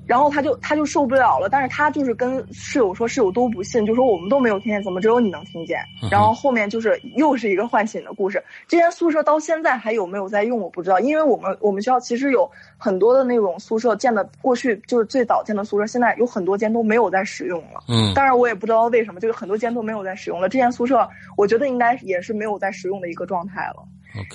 [0.10, 5.78] 然后他就他就受不了了，但是他就是跟室友说，室友都不信，就说我们都没有听见，怎么只有你能听见？
[6.10, 8.44] 然后后面就是又是一个唤醒的故事。
[8.68, 17.84] 这间宿舍到现在还有没有在用，我不知道，因为我们我们学校其实有很多的那种宿舍建的，过去就是最早建的宿舍，现在有很多间都没有在使用了。
[17.88, 20.50] 嗯当然我也不知道为什么，就是很多间都没有在使用了。
[20.50, 23.84] 这间宿舍我觉得应该也是没有在使用的一个状态了。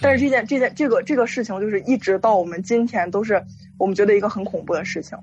[0.01, 3.43] 但是这件这件这个这个事情，就是一直到我们今天都是
[3.77, 5.19] 我们觉得一个很恐怖的事情。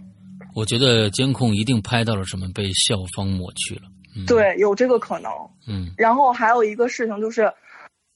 [0.56, 3.82] 我觉得监控一定拍到了什么，被校方抹去了。
[4.16, 5.32] 嗯、，对，有这个可能。
[5.68, 7.52] 嗯然后还有一个事情就是，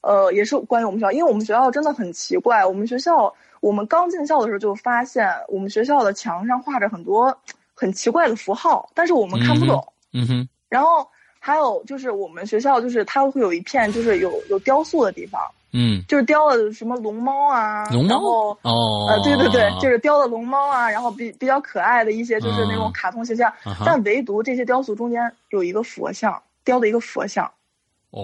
[0.01, 2.65] 呃，也是关于我们学校，因为我们学校真的很奇怪。
[2.65, 7.35] 我们学校，我们刚进校的时候就发现，我们学校的墙上画着很多
[7.73, 9.93] 很奇怪的符号，但是我们看不懂。
[10.13, 11.07] 嗯哼然后
[11.39, 15.41] 还有就是我们学校就是它会有一片就是有有雕塑的地方，
[15.77, 23.51] 嗯，就是雕了什么龙猫啊，龙然后猫哦，呃，对对对，就是雕的龙猫啊，然后比比较可爱的一些就是那种卡通形象，
[23.85, 27.45] 但唯独这些雕塑中间有一个佛像，雕的一个佛像，
[28.11, 28.23] 哦，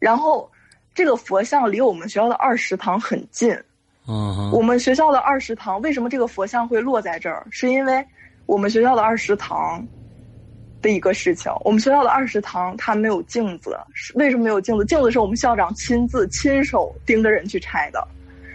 [0.00, 0.50] 然后
[0.94, 3.56] 这个佛像离我们学校的二食堂很近。
[4.08, 7.46] 嗯，我们学校的二食堂为什么这个佛像会落在这儿？
[7.50, 8.04] 是因为
[8.46, 9.86] 我们学校的二食堂
[10.80, 11.50] 的一个事情。
[11.64, 13.78] 我们学校的二食堂它没有镜子，
[14.14, 14.84] 为什么没有镜子？
[14.84, 18.00] 镜子是我们校长亲自亲手盯着人去拆的。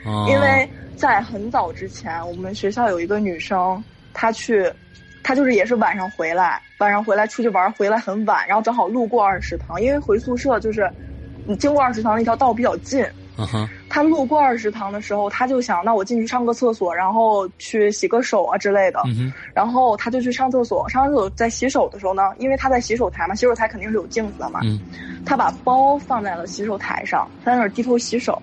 [0.05, 3.83] 哦因为在很早之前，我们学校有一个女生，
[4.13, 4.71] 她去，
[5.23, 10.89] 她就是也是晚上回来，晚上回来出去玩，回来很晚，然后正好路过二食堂，因为回宿舍就是，
[11.45, 13.03] 你经过二食堂那条道比较近。
[13.38, 18.99] 嗯哼，她路过二食堂的时候，他就想，那我进去上个厕所，然后去洗个手啊之类的。
[19.06, 24.62] 嗯，然后他就去上厕所，上完厕所在洗手的时候呢，因为他在洗手台嘛，洗手台肯定是有镜子的嘛。
[24.63, 24.82] 嗯
[25.23, 28.41] 她把包放在了洗手台上，在那儿低头洗手。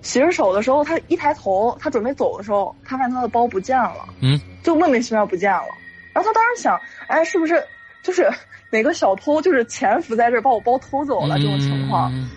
[0.00, 5.66] 洗着手的时候，他一抬头，他准备走的时候，他发现他的包不见了，嗯，就莫名其妙不见了。
[6.14, 7.62] 然后他当时想，哎，是不是
[8.02, 8.30] 就是
[8.70, 12.10] 哪个小偷就是潜伏在这儿把我包偷走了这种情况？
[12.14, 12.30] 嗯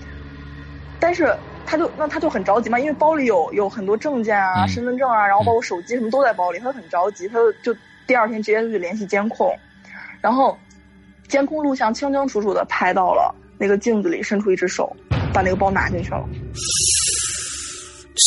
[1.00, 1.32] 但是
[1.68, 9.54] 她就那他就很着急嘛，因为包里有有很多证件啊、嗯身份证啊，然后包括手机什么都在包里，他就很着急，他就就第二天直接就去联系监控，
[10.22, 10.58] 然后
[11.28, 14.96] 监控录像清清楚楚的拍到了那个镜子里伸出一只手，
[15.34, 16.24] 把那个包拿进去了。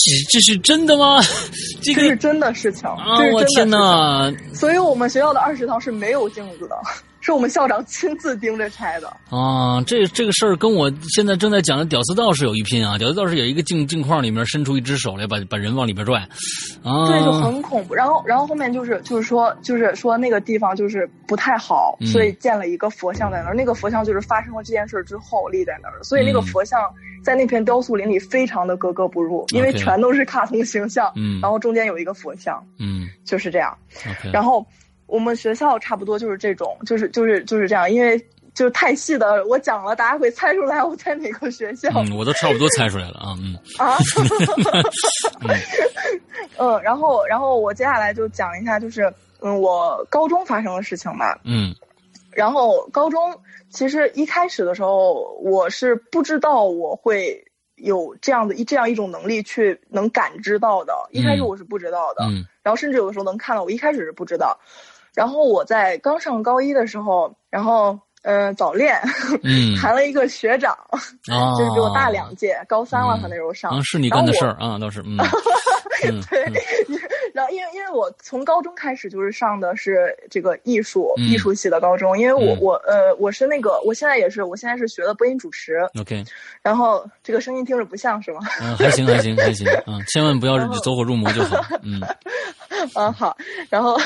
[0.05, 1.21] 这这是真的吗？
[1.83, 3.69] 这个这是真的事情，啊我天！
[3.69, 4.33] 哪！
[4.55, 6.77] 所以我们学校的二食堂是没有镜子的，
[7.31, 9.07] 是是我们校长亲自盯着拆的。
[9.31, 12.99] 啊，这这个事儿跟我现在正在讲的屌丝道士有一拼啊！
[12.99, 16.19] 屌丝道士有一个镜镜框里面伸出一只手来，把把人往里边拽。
[16.83, 17.95] 啊，对，就很恐怖。
[17.95, 23.55] 然后，然后后面就是就是说就是说那个地方就是不太好，所以建了一个佛像在那儿。
[23.55, 26.81] 那个佛像就是发生了这件事之后立在那儿的，所以那个佛像
[27.23, 31.13] 在那片雕塑林里非常的格格不入，因为全都是卡通形象。
[31.15, 32.61] 嗯，然后中间有一个佛像。
[32.81, 33.79] 嗯，就是这样。
[34.33, 34.67] 然后。
[35.11, 38.19] 我们学校差不多就是这种，就是就是就是这样，因为
[38.55, 41.89] 就是太细的，我讲了，大家会猜出来我在哪个学校。
[41.95, 43.59] 嗯，我都差不多猜出来了啊，嗯。
[43.79, 43.99] 啊。
[46.59, 51.39] 嗯，然后然后我接下来就讲一下，就是嗯，我高中发生的事情吧。
[51.45, 51.75] 嗯。
[52.33, 53.37] 然后高中
[53.71, 57.43] 其实一开始的时候，我是不知道我会
[57.77, 62.25] 有这样的一这样一种能力去能感知到的，一开始我是不知道的。
[62.27, 62.45] 嗯。
[62.63, 64.59] 然后甚至有的时候能看到，我一开始是不知道。
[65.15, 68.99] 然后我在刚上高一的时候，然后呃早恋，
[69.81, 70.77] 谈了一个学长，
[71.57, 75.17] 就是比我大两届，高三了他那时候上，是你干的事儿啊，倒是 嗯。
[76.03, 76.19] 对，
[77.41, 86.23] 然后因为因为我从高中开始就是上的是这个艺术艺术系的高中，因为我我呃我是那个我现在也是我现在是学的播音主持，OK，
[86.61, 88.41] 然后这个声音听着不像是吗？
[88.61, 92.01] 嗯，还行还行还行，嗯，千万不要走火入魔就好， 嗯。
[92.95, 93.37] 嗯好，
[93.69, 93.99] 然后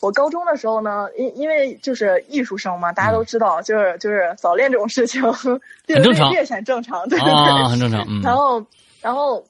[0.00, 8.04] 我高中的时候呢，因因为就是艺术生嘛，大家都知道，就是就是早恋这种事情， 很正常，略显正常，对对对，很正常。
[8.08, 8.64] 嗯，然后
[9.00, 9.44] 然后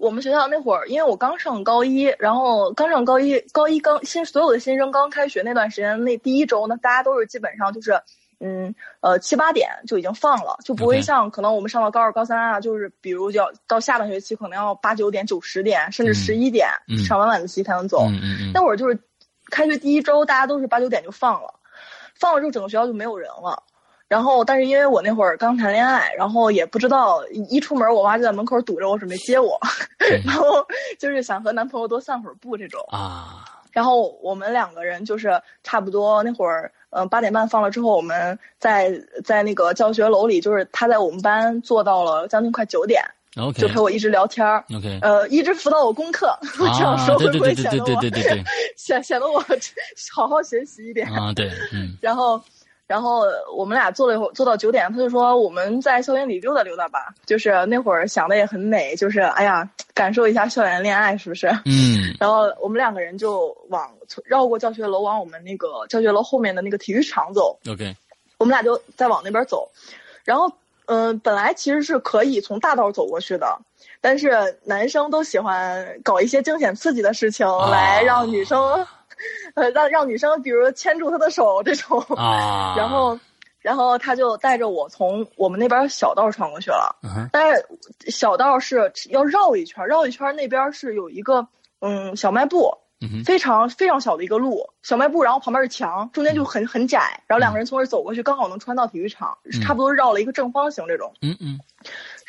[0.00, 8.00] 我们学校那会儿，因为我刚上高一，然后刚上高一，高一刚新所有的新生刚开学那段时间，那第一周呢，大家都是基本上就是。
[8.42, 16.66] 嗯，呃，七八点就已经放了，就不会像可能我们上到高二、高三啊，就是比如要到下半学期可能要八九点、九十点，甚至十一点
[17.06, 18.06] 上完晚自习才能走。
[18.54, 18.98] 那会儿就是
[19.50, 21.52] 开学第一周，大家都是八九点就放了，
[22.14, 23.62] 放了之后整个学校就没有人了。
[24.08, 29.60] 然后，但是因为我那会儿刚谈恋爱，然后也不知道一出门我妈就在门口堵着我，准备接我，
[30.24, 30.66] 然后
[30.98, 33.44] 就是想和男朋友多散会儿步这种啊。
[33.72, 36.72] 然后我们两个人就是差不多那会儿。
[36.92, 43.00] 嗯，八点半放了之后，我们在在那个教学楼里，就是他在我们班坐到了将近快九点
[43.36, 44.44] ，OK，就陪我一直聊天
[44.76, 48.02] ，OK，呃，一直辅导我功课， 这样说会不会 显得我
[48.76, 49.40] 显显得我
[50.12, 51.30] 好好学习一点啊？
[51.32, 52.42] 对，嗯， 然后。
[52.90, 53.22] 然后
[53.56, 57.14] 我们俩坐了一会儿，坐到九点，他就说我们在校园里溜达溜达吧。
[57.24, 61.46] 就是那会儿想的也很美，就是哎呀，感受一下校园恋爱，是不是？
[61.66, 62.12] 嗯。
[62.18, 63.88] 然后我们两个人就往
[64.24, 67.56] 绕过教学楼，往我们那个教学楼后面的那个体育场走。
[67.70, 67.94] OK。
[68.38, 69.70] 我们俩就在往那边走，
[70.24, 70.52] 然后
[70.86, 73.56] 嗯，本来其实是可以从大道走过去的，
[74.00, 78.84] 但是男生都喜欢搞一些惊险刺激的事情来让女生。
[79.54, 83.18] 呃，让让女生，比如牵住他的手这种，啊，然后，
[83.60, 86.96] 然后他就带着我从我们那边小道穿过去了，
[87.32, 87.66] 但是
[88.10, 91.46] 小道是要绕一圈，绕一圈那边是有一个
[91.80, 92.78] 嗯小卖部，
[93.24, 101.58] 非常非常小的一个路，小卖部，然后旁边是墙，中间就很很窄，然后两个人从这走过去，刚好能穿到体育场，差不多绕了一个正方形这种，嗯嗯。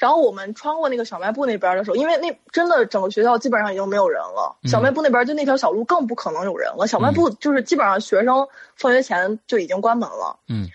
[0.02, 4.58] 然后我们穿过那个小卖部那边的时候，因为那真的整个学校基本上已经没有人了。
[4.64, 6.88] 小卖部那边就那条小路更不可能有人了。
[6.88, 10.40] 小卖部就是基本上学生放学前就已经关门了。
[10.48, 10.68] 嗯。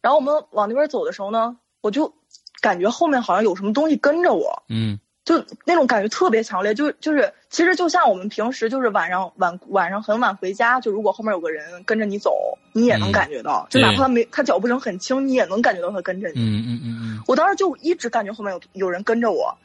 [0.00, 2.12] 然后我们往那边走的时候呢，我就
[2.60, 4.64] 感觉后面好像有什么东西跟着我。
[4.68, 4.98] 嗯。
[5.24, 16.34] 就那种感觉特别强烈，就就是其实就像我们平时就是晚上晚晚上很晚回家，就如果后面有个人跟着你走，你也能感觉到，就哪怕他没他脚步声很轻，你也能感觉到他跟着你。
[16.36, 17.22] 嗯嗯嗯嗯。
[17.26, 19.56] 我当时就一直感觉后面有有人跟着我，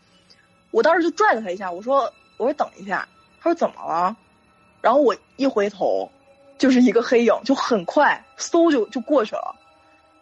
[0.71, 3.05] 我当时就拽了他一下，我说我说等一下，
[3.41, 4.15] 他说怎么了？
[4.81, 6.09] 然后我一回头，
[6.57, 9.58] 就是一个黑影，就很快嗖就就过去了。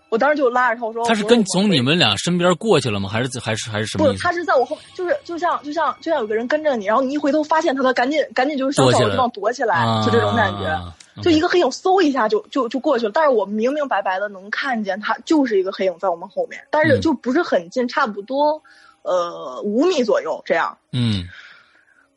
[0.10, 3.10] 我当时就拉着他，我说：“他是跟从你们俩身边过去了吗？
[3.10, 13.12] 还是还是还是什么？”不，他是在我后，就是就像就像就像有个人跟着你，然后你一回头发现他，他赶紧赶紧就是想找个地方躲起来，就这种感觉，就一个黑影嗖一下就就就过去了。
[13.14, 18.62] 但是我明明白白的能看见他就是一个黑影在我们后面，但是就不是很近，差不多
[19.02, 20.78] 呃五米左右这样。
[20.94, 21.26] 嗯。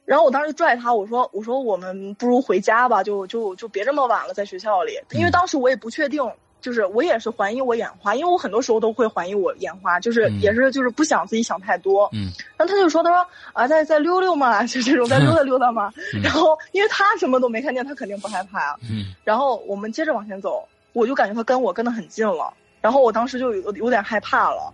[0.04, 6.22] 然后我当时拽他，我说我说我们不如回家吧，就就就别这么晚了在学校里，因为当时我也不确定。
[6.60, 12.08] 就是我也是怀疑我眼花，因为我很多时候都会怀疑我眼花，就是也是就是不想自己想太多。
[12.12, 15.92] 嗯，然后他就说，他说啊，再再溜溜嘛， 就这种再溜达溜达嘛。
[16.22, 18.74] 然后因为他什么都没看见，他肯定不害怕。
[18.90, 24.72] 嗯，然后我们接着往前走，我就感觉他跟我跟得很近了，然后我当时就有有点害怕了，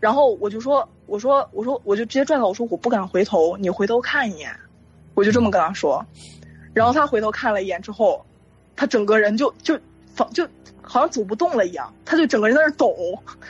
[0.00, 4.54] 然后我就说，我说我说我就直接拽他，我说我不敢回头，你回头看一眼，
[5.14, 6.04] 我就这么跟他说，
[6.74, 8.22] 然后他回头看了一眼之后，
[8.76, 9.78] 他整个人就就。
[10.14, 10.44] 房就
[10.88, 12.94] 好像走不动了一样，他就整个人在那抖。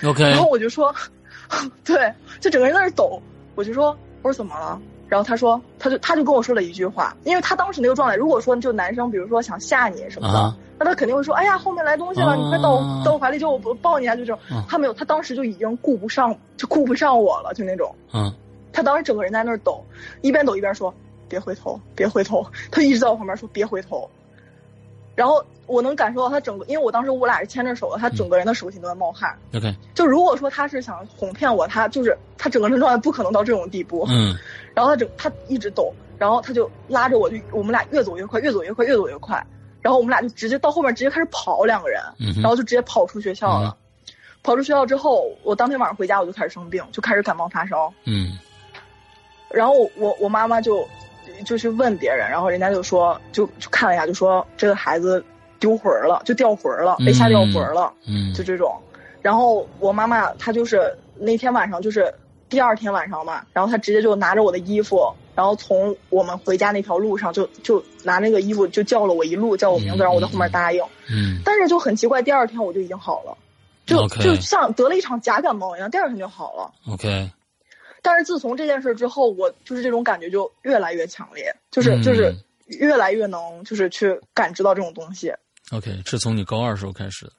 [0.04, 0.22] OK。
[0.24, 0.94] 然后我就说，
[1.84, 3.22] 对，就整个人在那抖。
[3.54, 4.80] 我就说，我说怎么了？
[5.08, 14.38] 然后他说，他就他就跟我说了一句话，因为他当时那个状态，如果说就男生，比如说想吓你什么的，那他肯定会说，哎呀，后面来东西了，你快到我到我怀里，就我抱你啊，就这种。
[14.68, 17.94] 他没有，他当时就已经顾不上，就顾不上我了，就那种。
[18.12, 18.32] 嗯。
[18.70, 19.82] 他当时整个人在那儿抖，
[20.20, 20.94] 一边抖一边说
[21.26, 24.08] ：“别回头，别回头。”他一直在我旁边说：“别回头。”
[25.18, 29.36] 然后我能感受到他整个，因为我当时我俩是牵着手的，他整个人的手心都在冒汗。
[29.52, 34.06] OK，就如果说他是想哄骗我，他就是他整个人状态不可能到这种地步。
[34.08, 34.32] 嗯。
[34.74, 39.44] 然后他整他一直抖，然后他就拉着我，就我们俩越走越快，越走越快，越走越快。
[39.80, 42.00] 然后我们俩就直接到后面直接开始跑，两个人，
[42.36, 43.76] 然后就直接跑出学校了。
[44.44, 47.92] 跑出学校之后，我当天晚上回家我就开始生病，就开始感冒发烧。
[48.04, 48.38] 嗯。
[49.50, 50.86] 然后我我妈妈就
[51.44, 55.24] 就去问别人，然后人家就说就就看了一下，就说这个孩子
[55.58, 58.76] 丢魂儿了，就掉魂儿了，被吓掉魂儿了，嗯，就这种。
[59.20, 62.14] 然后我妈妈她就是那天晚上就是
[62.48, 70.82] 第二天晚上嘛，然后她直接就拿着我的衣服，然后从我们回家那条路上就就拿那个衣服就叫了我一路，叫我名字，然后我在后面答应。
[71.10, 71.40] 嗯。
[71.44, 73.36] 但是就很奇怪，第二天我就已经好了，
[73.86, 76.72] 就就像得了一场假感冒一样，第二天就好了。
[76.92, 77.30] OK。
[78.10, 82.34] 但是自从这件事之后，我就是这种感觉就越来越强烈，就是就是
[82.68, 85.30] 越来越能就是去感知到这种东西。
[85.72, 87.32] OK，是从你高二时候开始的。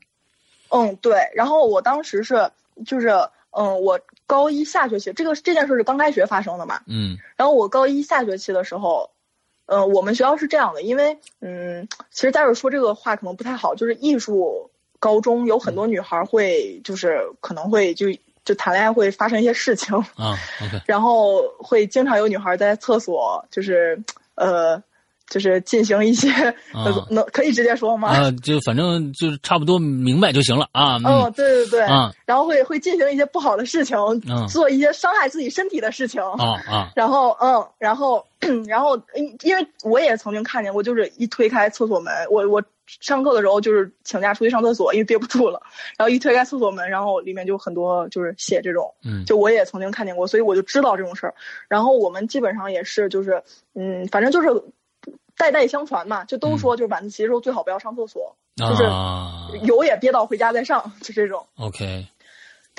[0.69, 1.27] 嗯，对。
[1.33, 2.51] 然后我当时是
[2.85, 3.09] 就是
[3.49, 6.81] 嗯，我高一下学期这个这件事是刚开学发生的嘛。
[6.85, 7.17] 嗯。
[7.35, 9.09] 然后我高一下学期的时候，
[9.65, 18.05] 呃，我们学校是这样的，因为嗯，其实待会儿说这个话可能不太好，就是艺术高中有很多女孩会就是可能会就。
[18.49, 20.35] 就谈恋爱会发生一些事情啊
[20.87, 23.95] 然后会经常有女孩在厕所，就是
[24.33, 24.81] 呃，
[25.29, 26.27] 就是进行一些
[27.11, 28.09] 能可以直接说吗？
[28.09, 30.95] 啊，就反正就是差不多明白就行了啊。
[31.05, 33.95] 嗯，对对对，啊，然后会会进行一些不好的事情，
[34.49, 36.91] 做一些伤害自己身体的事情啊啊。
[36.95, 38.25] 然后嗯，然后
[38.65, 42.63] 然后因因为我也曾经看见过，就是一推开厕所门，我我。
[42.99, 45.61] 上课的时候就是请假出去上厕所，因为憋不住了，
[45.97, 51.35] 然后一推开厕所门，然后里面就很多就是血这种，嗯，就我也曾经看见过，所以我就知道这种事儿。
[51.67, 53.43] 然后我们基本上也是就是，
[53.75, 54.63] 嗯，反正就是
[55.37, 58.83] 代代相传嘛，就都说就是晚自习的时候最好不要上厕所，就是
[59.65, 61.45] 有也憋到回家再上，就这种。
[61.55, 62.07] OK。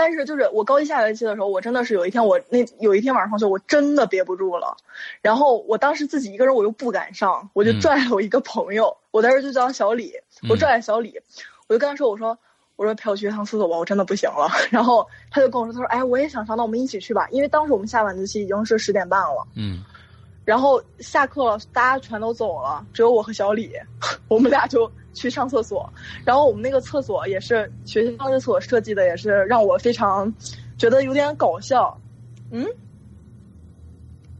[0.01, 4.75] 但是就是我高一下学期的时候，我真的是有一天我那有一天晚上放学，我真的憋不住了，
[5.21, 10.15] 然后我当时自己一个人我又不敢上，我就拽了我一个朋友，我当时就叫小李，
[10.49, 11.21] 我拽了小李，
[11.69, 12.39] 我就跟他说我说
[12.77, 14.49] 我说陪我去一趟厕所吧，我真的不行了。
[14.73, 19.85] 然后他就跟我说他说哎我也想上，那我们一起去吧，因为当时我们下晚自习已经是十点半了，嗯，
[20.51, 23.71] 然后下课了，大家全都走了，只有我和小李，
[24.27, 24.91] 我们俩就。
[25.13, 25.93] 去上厕所，
[26.25, 30.33] 然后我们那个厕所也是学校的厕所设计的，也是让我非常
[30.79, 32.01] 觉得有点搞笑。
[32.53, 32.65] 嗯，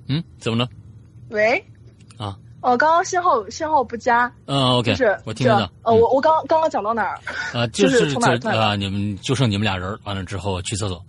[0.07, 0.69] 嗯，怎么了？
[1.31, 1.59] 喂？
[2.17, 2.39] 啊？
[2.61, 4.33] 哦，刚刚信号信号不佳。
[4.47, 5.69] 嗯，OK，是我听得到。
[5.83, 7.19] 呃，我我刚刚刚讲到哪儿？
[7.53, 11.05] 啊，就是就啊，你们就剩你们俩人，完了之后去厕所。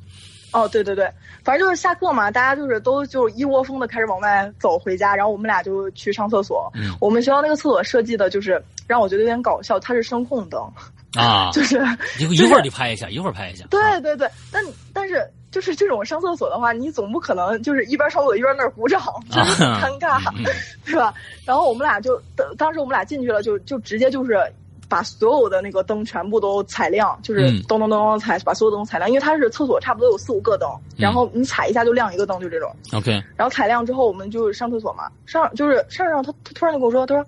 [0.51, 1.09] 哦，对对对，
[1.43, 6.69] 反正就是下课嘛，大家就是都就一窝蜂的开始往外走回家，然后我们俩就去上厕所。
[6.75, 10.61] 嗯，我们学校那个厕所设计的就是让我觉得有点搞笑，它是声控灯，
[11.15, 11.77] 啊， 就是
[12.19, 13.65] 一一会儿你拍一下，一会儿拍一下。
[13.69, 20.33] 对对对，但但是就是这种上厕所的话，你总不可能就是一边上厕所一边那儿鼓掌，真是很尴尬，
[20.85, 21.13] 对吧？
[21.45, 24.37] 然后我们俩就当当时我们俩进去了，就就直接就是。
[24.91, 32.69] 把所有的那个灯全部都踩亮，就是咚咚咚咚踩，把所有灯踩亮，因为它是厕所，差不多有四五个灯，然后你踩一下就亮一个灯，就这种。
[32.91, 33.11] OK。
[33.37, 37.25] 然后踩亮之后，我们就上厕所嘛，上就是上上，他他突然就跟我说，他说，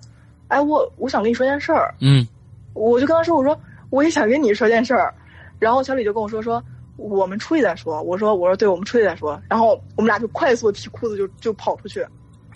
[0.48, 1.94] 哎，我我想跟你说件事儿。
[2.00, 2.26] 嗯。
[2.74, 3.58] 我就跟他说，我说
[3.88, 5.14] 我也想跟你说件事儿，
[5.58, 6.62] 然后小李就跟我说说，
[6.98, 8.02] 我们出去再说。
[8.02, 9.40] 我说我说对，我们出去再说。
[9.48, 12.06] 然后我们俩就快速提裤子就就跑出去。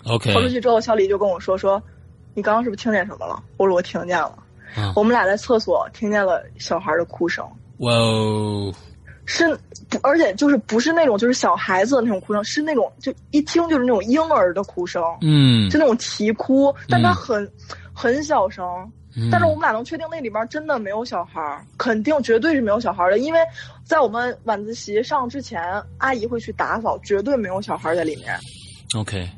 [0.05, 0.31] OK。
[0.35, 1.81] 跑出去之后，小李就跟我说说，
[2.35, 3.41] 你刚刚是不是听见什么了？
[3.57, 4.37] 我说我听见了。
[4.95, 7.45] 我们俩在厕所听见了小孩的哭声。
[7.79, 8.73] 哇哦！
[9.25, 9.57] 是，
[10.01, 15.03] 而且就是不是那种就是小孩子的那种哭声，是那种就一听就是那种婴儿的哭声。
[15.21, 15.69] 嗯。
[15.69, 17.49] 就那种啼哭，但他很
[17.93, 18.65] 很小声。
[19.15, 19.29] 嗯。
[19.31, 23.39] 但是我们俩能确定那里边真的没有小孩，肯定绝对是没有小孩的，因为
[23.83, 25.61] 在我们晚自习上之前，
[25.99, 28.37] 阿姨会去打扫，绝对没有小孩在里面。
[28.97, 29.29] OK。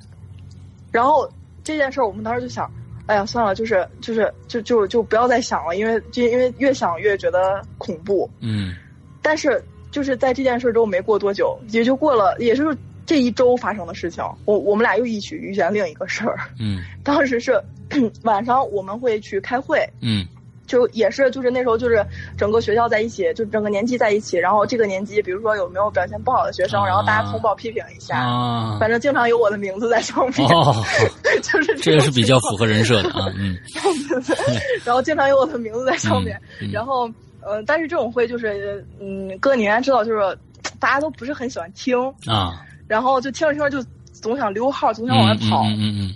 [0.92, 1.30] 然后
[1.64, 2.72] 这件事儿，我们当时就想。
[3.12, 8.30] 哎呀，算了，就是就是就就就不要再想了，因为就因为越想越觉得恐怖。
[8.40, 8.74] 嗯。
[9.22, 14.24] 但是就是在这件事之后没过多久，也就过了，也就是这一周发生的事情。
[14.46, 16.40] 我我们俩又一起遇见另一个事儿。
[16.58, 16.82] 嗯。
[17.04, 17.62] 当时是
[18.24, 19.86] 晚上我们会去开会。
[20.00, 20.26] 嗯。
[20.72, 22.02] 就也是就是那时候就是
[22.38, 28.78] 整个学校在一起，就整个年级在一起，然后这个年级比如说有没有表现不好的学生，然后大家通报批评一下，啊。
[28.80, 30.74] 反正经常有我的名字在上面，哦。
[31.44, 33.58] 就是这个是比较符合人设的啊，嗯，
[34.86, 36.40] 然后经常有我的名字在上面，
[36.72, 37.10] 然后
[37.42, 40.38] 呃，但是这种会就是嗯，哥你应该知道，就是
[40.80, 41.98] 大家都不是很喜欢听
[42.28, 46.16] 啊，然后就听着听着就总想溜号，总想往外跑，嗯嗯。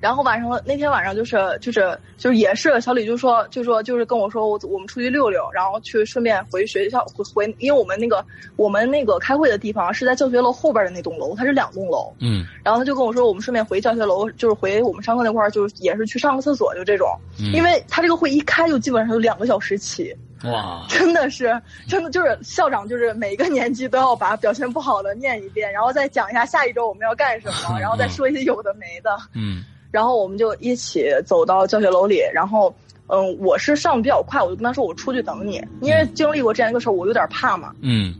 [0.00, 8.24] 然后晚上那天晚上就是就是就是也是小李就说就说就是跟我说我我们出去溜溜，然后去顺便回学校回回，因为我们那个
[8.56, 12.12] 我们那个开会的地方是在教学楼后边的那栋楼，它是两栋楼。
[12.20, 12.46] 嗯。
[12.62, 17.08] 然后他就跟我说我们顺便回教学楼，就是回我们上课那块儿，就是也是去上个厕所，就这种。
[17.40, 17.52] 嗯。
[17.52, 20.14] 因为他这个会一开就基本上有两个小时起。
[20.44, 20.86] 哇。
[20.88, 29.10] 真的是 真的就是校长就是每个年级都要把表现不好的念一遍，然后再讲一下下一周我们要干什么， 然后再说一些有的没的。
[29.34, 29.64] 嗯。
[29.90, 32.74] 然后我们就一起走到教学楼里，然后，
[33.06, 37.74] 嗯，我是上的比较快，我就跟他说我出去等你，因为经历过这样一个事儿，我有点怕嘛。
[37.80, 38.14] 嗯。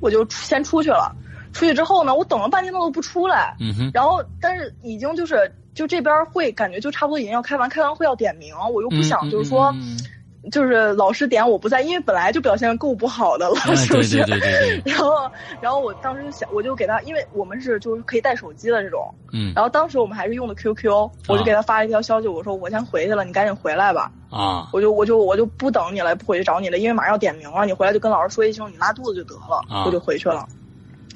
[0.00, 1.14] 我就先出去了，
[1.52, 3.56] 出去之后呢，我等了半天他都不出来。
[3.60, 3.90] 嗯哼。
[3.94, 9.74] 然后，但是已经就是就这边会感觉就差不多已经要开完，开完会要点名，我又不想就是说。
[10.50, 14.16] 就是老师点我不在，因为本来就表现够不好的了，是不是？
[14.24, 14.82] 对对对对。
[14.92, 15.30] 然后，
[15.60, 19.12] 然后我当时就想，我就给他，因为我们是就是可以带手机的这种。
[19.32, 19.52] 嗯。
[19.54, 20.90] 然后当时我们还是用的 QQ，
[21.28, 24.10] 我就给他发了一条消息，我说我先回去了，你赶紧回来吧。
[24.30, 24.68] 啊。
[24.72, 29.64] 我就我就我就不等你了，不回去找你了，因为马上要点名了，你回来就跟老师说一声你拉肚子就得了。
[29.68, 29.84] 啊。
[29.86, 30.46] 我就回去了。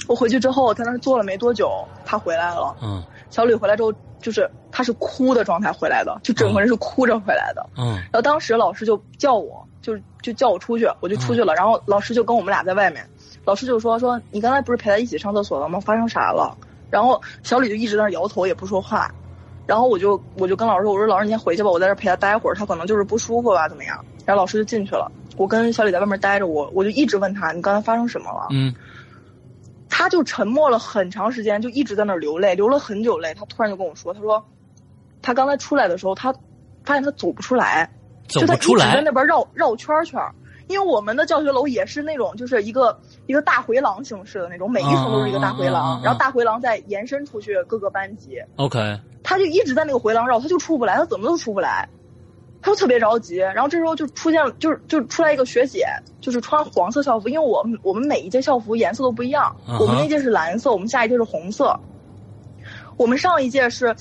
[0.09, 1.71] 我回去之后，在那坐了没多久，
[2.05, 2.77] 他回来了。
[2.83, 3.01] 嗯。
[3.31, 7.65] 小吕回来之后，就是他是哭的状态回来的，就整个人是哭着回来的。
[7.77, 7.95] 嗯。
[7.95, 9.65] 然后当时老师就叫我。
[9.81, 11.55] 就就叫我出去，我就出去了。
[11.55, 13.09] 然后老师就跟我们俩在外面，
[13.45, 15.79] 老师就说说你刚才不是陪他一起上厕所了吗？
[15.81, 16.55] 发生啥了？
[16.91, 19.09] 然后小李就一直在那摇头也不说话。
[19.67, 24.05] 然后我就我就跟老师说，我说老师你先回去吧，我在这陪他待会儿，他可能就是不舒服吧，怎么样？
[24.27, 25.11] 然后老师就进去了。
[25.37, 28.49] 我跟小李在外面待着，我我就一直问他你刚才发生什么了？
[28.51, 28.75] 嗯。
[29.89, 33.35] 他就沉默了很长时间，就一直在那儿流泪，流了很久泪。
[33.35, 34.47] 他突然就跟我说，他说
[35.23, 36.33] 他刚才出来的时候，他
[36.85, 37.91] 发现他走不出来。
[38.29, 40.21] 就他一直在那边绕绕圈圈，
[40.67, 48.43] 因为我们的教学楼也是那种，就是一个一个大回廊形式的那种，每一层都是一个大回廊，然后大回廊再延伸出去各个班级。
[48.57, 51.89] OK，他就一直在那个回廊绕，他就出不来，他怎么都出不来，
[52.61, 53.37] 他就特别着急。
[53.37, 55.87] 然后这时候就出现了，就是就出来一个学姐，
[56.21, 61.79] 就是穿黄色校服，因为我们我们每一届校服颜色都不一样，我们那届是蓝色，我们下一届是红色，
[62.97, 63.95] 我们上一届是。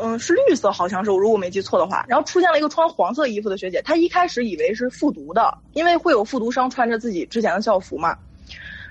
[0.00, 2.04] 嗯，是绿色，好像是我如果没记错的话。
[2.06, 8.14] 然后出现了一个穿黄色衣服的学姐，她一开始以为是复读的，因为会有复读生穿着自己之前的校服嘛。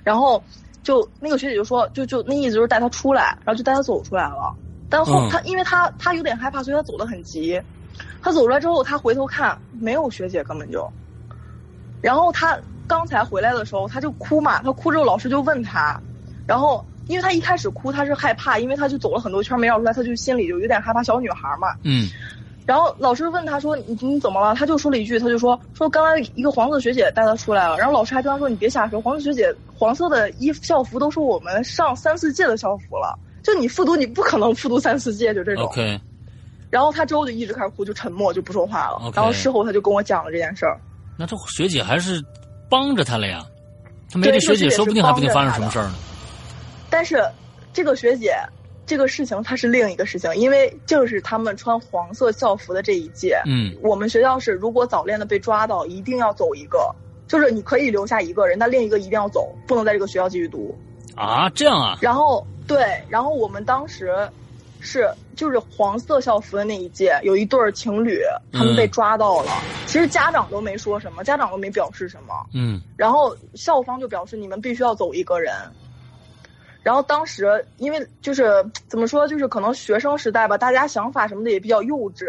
[0.04, 0.44] 然后
[0.82, 4.54] 就那个学姐就说，就就那意思就是带她出来，然后就带她走出来了。
[4.90, 7.62] 但后她因为她她有点害怕，所以她走得很急。
[8.22, 10.88] 她走出来之后，他回头看没有学姐，根本就。
[12.02, 16.00] 然后他刚才回来的时候，他就哭嘛，他哭之后老师就问他，
[16.48, 16.86] 然后。
[17.08, 21.70] 因为他一开始哭，他是害怕，因为他就走了很多圈没绕出来，他就心里就有点害怕小女孩嘛。
[21.84, 22.10] 嗯。
[22.66, 35.98] 然后老师问他说：“你你怎么了？”他就说了一句，他就说：“说刚才一个黄色学姐带他出来了。”然后老师还跟他说：“你别瞎说，黄色学姐黄色的衣服校服都是我们上三四届的校服了，就你复读你不可能复读三四届，就这种。” OK。
[36.70, 39.12] 然后他之后就一直开始哭，就沉默，就不说话了。
[39.16, 40.80] 然后事后他就跟我讲了这件事儿。
[41.18, 42.24] 那这学姐还是
[42.70, 43.46] 帮着他了呀？
[44.12, 45.96] 他没这学姐，说不定还不定发生什么事儿呢。
[46.90, 47.24] 但是。
[47.74, 48.34] 这个学姐，
[48.88, 56.92] 这个事情它是另一个事情，因为就是他们穿黄色校服的这一届，嗯，我们学校是如果早恋的被抓到，一定要走一个，
[57.28, 60.76] 就是你可以留下一个人，但另一个一定要走，不能在这个学校继续读。
[61.16, 62.00] 啊，这样啊？
[62.02, 64.28] 然后对，然后我们当时
[64.80, 68.22] 是就是黄色校服的那一届，有一对情侣，
[68.52, 69.52] 他们被抓到了，
[69.86, 75.54] 其实家长都没说什么，家长都没表示什么，嗯，然后校方就表示你们必须要走一个人。
[76.84, 82.26] 然后当时，因为就是怎么说，就是可能学生时代吧，大家想法什么的也比较幼稚，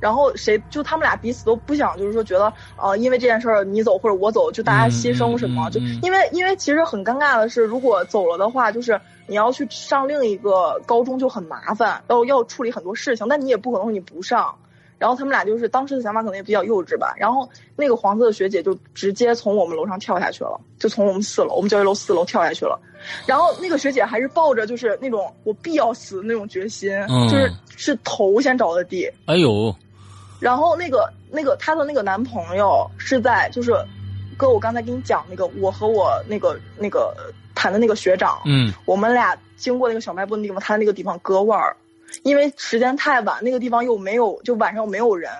[0.00, 14.54] 然后谁就他们俩彼此都不想，就是说觉得呃，因为这件事儿你走或者我走，就大家牺牲什么，就因为因为其实很尴尬的是，如果走了的话，就是你要去上另一个高中就很麻烦，要要处理很多事情，但你也不可能你不上。
[14.98, 17.14] 然后他们俩就是当时的想法可能也比较幼稚吧。
[17.16, 22.76] 然后那个黄色的学姐就直接从我们楼上跳下去了，就从我们四楼，我们教学楼四楼跳下去了。
[23.24, 26.90] 然后那个学姐还是抱着就是那种我必要死的那种决心，
[27.30, 29.08] 就是是头先着的地。
[29.26, 29.72] 哎呦！
[30.40, 33.72] 然后那个那个她的那个男朋友是在就是，
[34.36, 37.14] 哥我刚才给你讲那个我和我那个那个
[37.54, 41.76] 谈的那个学长，嗯，我们俩经过那个小卖部的地方，他那个地方割腕儿。
[42.22, 45.30] 因为时间太晚，那个地方又没有，就晚上又没有人，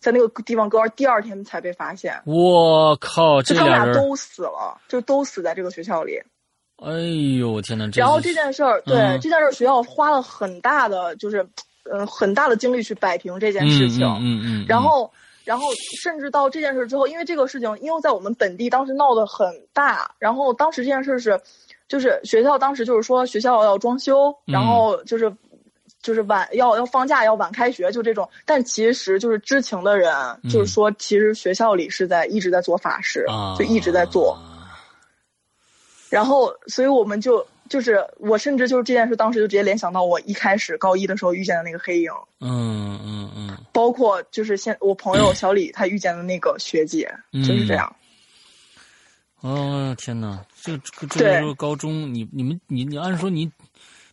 [0.00, 2.20] 在那个地方割腕，第二天才被发现。
[2.26, 6.20] 我靠，这俩人都死了，就都死在这个学校里。
[6.84, 6.92] 哎
[7.38, 7.88] 呦，我天哪！
[7.94, 11.46] 然后这件事儿，对这件事儿，学校花了很大的，就是
[11.92, 14.06] 嗯，很大的精力去摆平这件事情。
[14.06, 14.66] 嗯嗯。
[14.68, 15.10] 然后，
[15.44, 15.66] 然后
[16.00, 21.40] 甚至到这件事之后，因为这个事情，因为在我们本地当时闹得很大，然后当时这件事是，
[21.88, 25.32] 就是学校当时就是说学校要装修，然后就是。
[26.02, 30.14] 就是晚要要放假要晚开学就这种，但其实就是知情的人
[30.48, 33.26] 就是说，其实学校里是在一直在做法事，
[33.58, 34.38] 就一直在做。
[36.08, 42.10] 然后，所以我们就就是我甚至就是这件事，当时就直接联想到我一开始高一的时候遇见的那个黑影。
[42.40, 43.58] 嗯嗯嗯。
[43.72, 47.94] 包括就是现我朋友小李他遇见的那个学姐，就是这样。
[49.40, 53.50] 哦天哪，这这个时候高中，你你们你你按说你。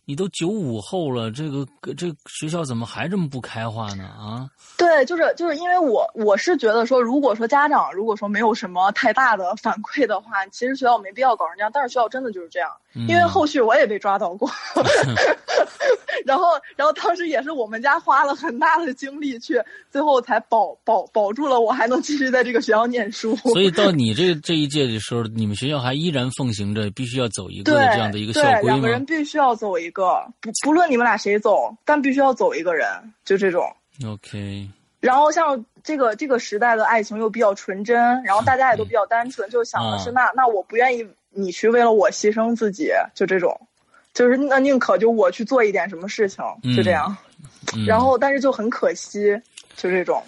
[0.06, 4.04] 你都九五后了，这个这学校怎么还这么不开化呢？
[4.04, 4.48] 啊？
[4.76, 11.70] 对，就是就是因为我我是觉得说，如果说家长如果说没有什么太大的反馈的话，其实学校没必要搞成这样。
[11.72, 12.70] 但是学校真的就是这样，
[13.08, 14.50] 因为后续我也被抓到过，
[16.26, 16.44] 然后
[16.76, 23.34] 然后当时也是我们家花了很大的精力去，最后才保保保住了我还能继续在这个学校念书。
[23.36, 28.60] 所以到你这这一届的时候，你们学校还依然奉行着必须要走一个这样的一个校规吗？
[28.62, 32.86] 两个人必须要走一个，不不论你们俩谁走，但必须要走一个人，
[33.24, 33.64] 就这种。
[34.06, 34.68] OK，
[35.00, 43.58] 然后像这个这个时代的爱情又比较纯真，然后大家也都比较单纯，就想的是那那我不愿意你去为了我牺牲自己，就这种，
[44.12, 46.44] 就是那宁可就我去做一点什么事情，
[46.76, 47.16] 就这样。
[47.86, 49.40] 然后但是就很可惜，
[49.76, 50.22] 就这种。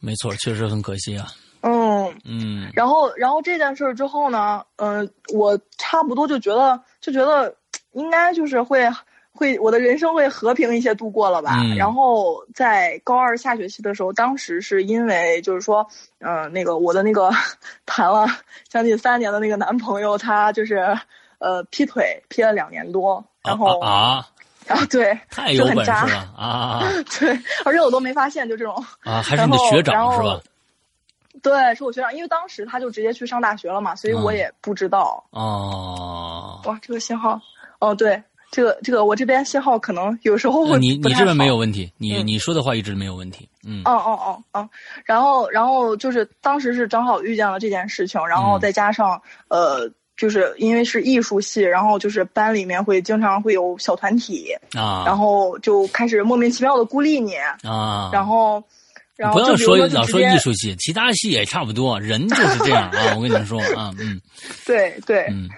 [0.00, 1.26] 没错，确实很可惜啊。
[1.62, 2.70] 嗯嗯。
[2.74, 7.54] 然后然后这件事之后呢，嗯，我差不多就觉得就觉得
[7.92, 8.88] 应该就是会。
[9.34, 11.56] 会，我的人生会和平一些度过了吧？
[11.78, 15.88] 然后在高二下学期的时候，当时是因为就是说，
[16.18, 17.30] 嗯，那个我的那个
[17.86, 18.26] 谈了
[18.68, 20.76] 将近三年的那个男朋友，他就是
[21.38, 24.28] 呃劈腿劈了两年多，然后啊，
[24.66, 26.82] 然后 对，太有本事了啊！
[27.18, 27.30] 对，
[27.64, 30.38] 而且我都没发现，就这种啊，还是你的学长是吧？
[31.42, 36.60] 对，是我学长，因为当时他就直接去上大学了嘛，所以我也不知道哦。
[36.66, 37.40] 哇，这个信号，
[37.86, 38.22] 哦对。
[38.54, 43.80] 这个这个，我这边信号可能有时候会你你这边没有问题，你你说的话一直没有问题，嗯。
[43.86, 44.68] 哦哦哦哦，
[45.06, 49.18] 然后然后就是当时是正好遇见了这件事情，然后再加上
[49.48, 58.62] 呃，就是因为是艺术系，然后就是班里面会经常会有小团体啊，然后就开始莫名其妙的孤立你啊，然后
[59.16, 64.20] 然后不要说老说艺术系，其他系也差不多，人就是这样啊，我跟你说啊，嗯，
[64.66, 65.48] 对 对，嗯。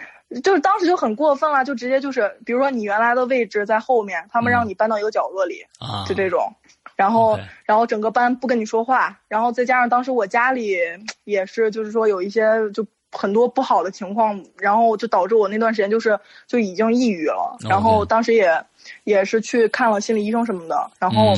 [0.42, 5.64] 就是当时就很过分了，就直接就是，比如说你原来的位置在后面，他们让你搬到一个角落里，
[6.08, 6.52] 就这种，
[6.96, 10.76] 然后然后整个班不跟你说话，然后再加上当时我家里
[11.24, 18.64] 也是，就是说有一些就很多不好的情况，然后就导致我那段时间就是就已经抑郁了，然后当时也
[19.04, 21.34] 也是去看了心理医生什么的，然后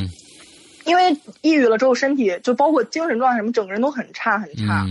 [0.84, 1.11] 因为
[1.42, 4.86] 抑郁了之后身体就包括精神状态什么，整个人都很差很差，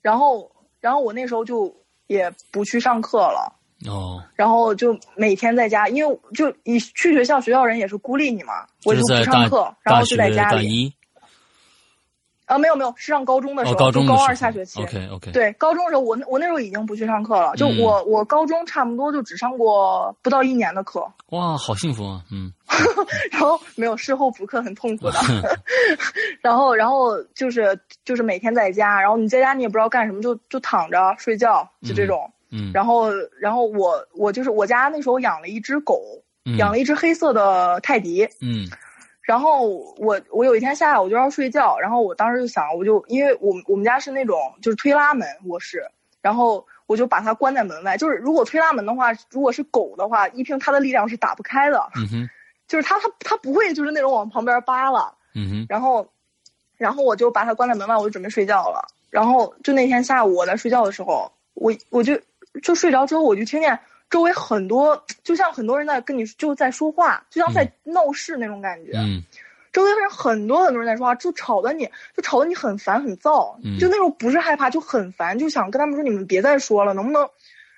[0.00, 0.50] 然后
[0.80, 1.74] 然后我那时候就。
[2.10, 3.56] 也不去上课了。
[3.88, 10.92] 哦，然后就每天在家，因为就你去学校，学校人也是孤立你嘛，我就不上课，然后就在家里。
[12.50, 14.82] 啊，没有没有，是上高中的时候，高中高二下学期。
[14.82, 15.30] OK OK。
[15.30, 21.06] 对，高中的时候，我我那时候已经不去上课了，就我我高中差不多就只上过不到一年的课。
[21.28, 22.52] 哇，好幸福啊，嗯。
[23.30, 25.18] 然后没有事后补课很痛苦的，
[26.40, 32.30] 然后然后就是就是每天在家，然后你在家你也不知道干什么，就就躺着睡觉，就这种。
[32.50, 32.72] 嗯。
[32.74, 36.00] 然后然后我我就是我家那时候养了一只狗，
[36.58, 38.28] 养了一只黑色的泰迪。
[38.40, 38.66] 嗯。
[39.30, 45.84] 然后我我有一天下午我就要睡觉，然后我当时就想，我就因为我我们家是那种就是推拉门卧室，
[46.20, 47.96] 然后我就把它关在门外。
[47.96, 51.90] 就是如果推拉门的话，如果是狗的话，一凭它的力量是打不开的。
[51.94, 52.30] 嗯哼，
[52.66, 55.14] 就是它它它不会就是那种往旁边扒了。
[55.36, 56.08] 嗯哼，然后，
[56.76, 58.88] 然后我就把它关在门外，我就准备睡觉了。
[59.10, 62.18] 然后就那天下午我在睡觉的时候，我我就
[62.64, 63.78] 就睡着之后，我就听见。
[64.10, 68.90] 周围很多，就像很多人在跟你就在说话，就像在闹事那种感觉。
[68.96, 69.22] 嗯，
[69.72, 73.54] 周围人很多很多人在说话，就吵得你就吵得你很烦很燥。
[73.62, 77.28] 嗯，就那种不是害怕，就很烦，就想跟他们说你们别再说了，能不能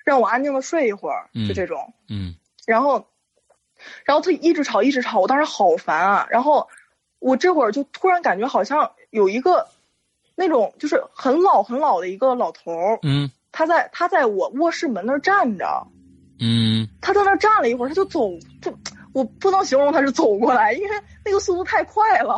[0.03, 1.29] 让我安静的睡一会儿？
[1.47, 1.93] 就这种。
[2.09, 2.33] 嗯，
[2.65, 3.05] 然后，
[4.03, 6.27] 然后他一直吵一直吵，我当时好烦啊。
[6.31, 6.67] 然后
[7.19, 9.67] 我这会儿就突然感觉好像有一个
[10.33, 12.99] 那种就是很老很老的一个老头儿。
[13.03, 15.85] 嗯，他在他在我卧室门那儿站着。
[16.43, 18.29] 嗯，他在那站了一会儿，他就走，
[18.61, 18.77] 就
[19.13, 20.89] 我不能形容他是走过来，因为
[21.23, 22.37] 那个速度太快了。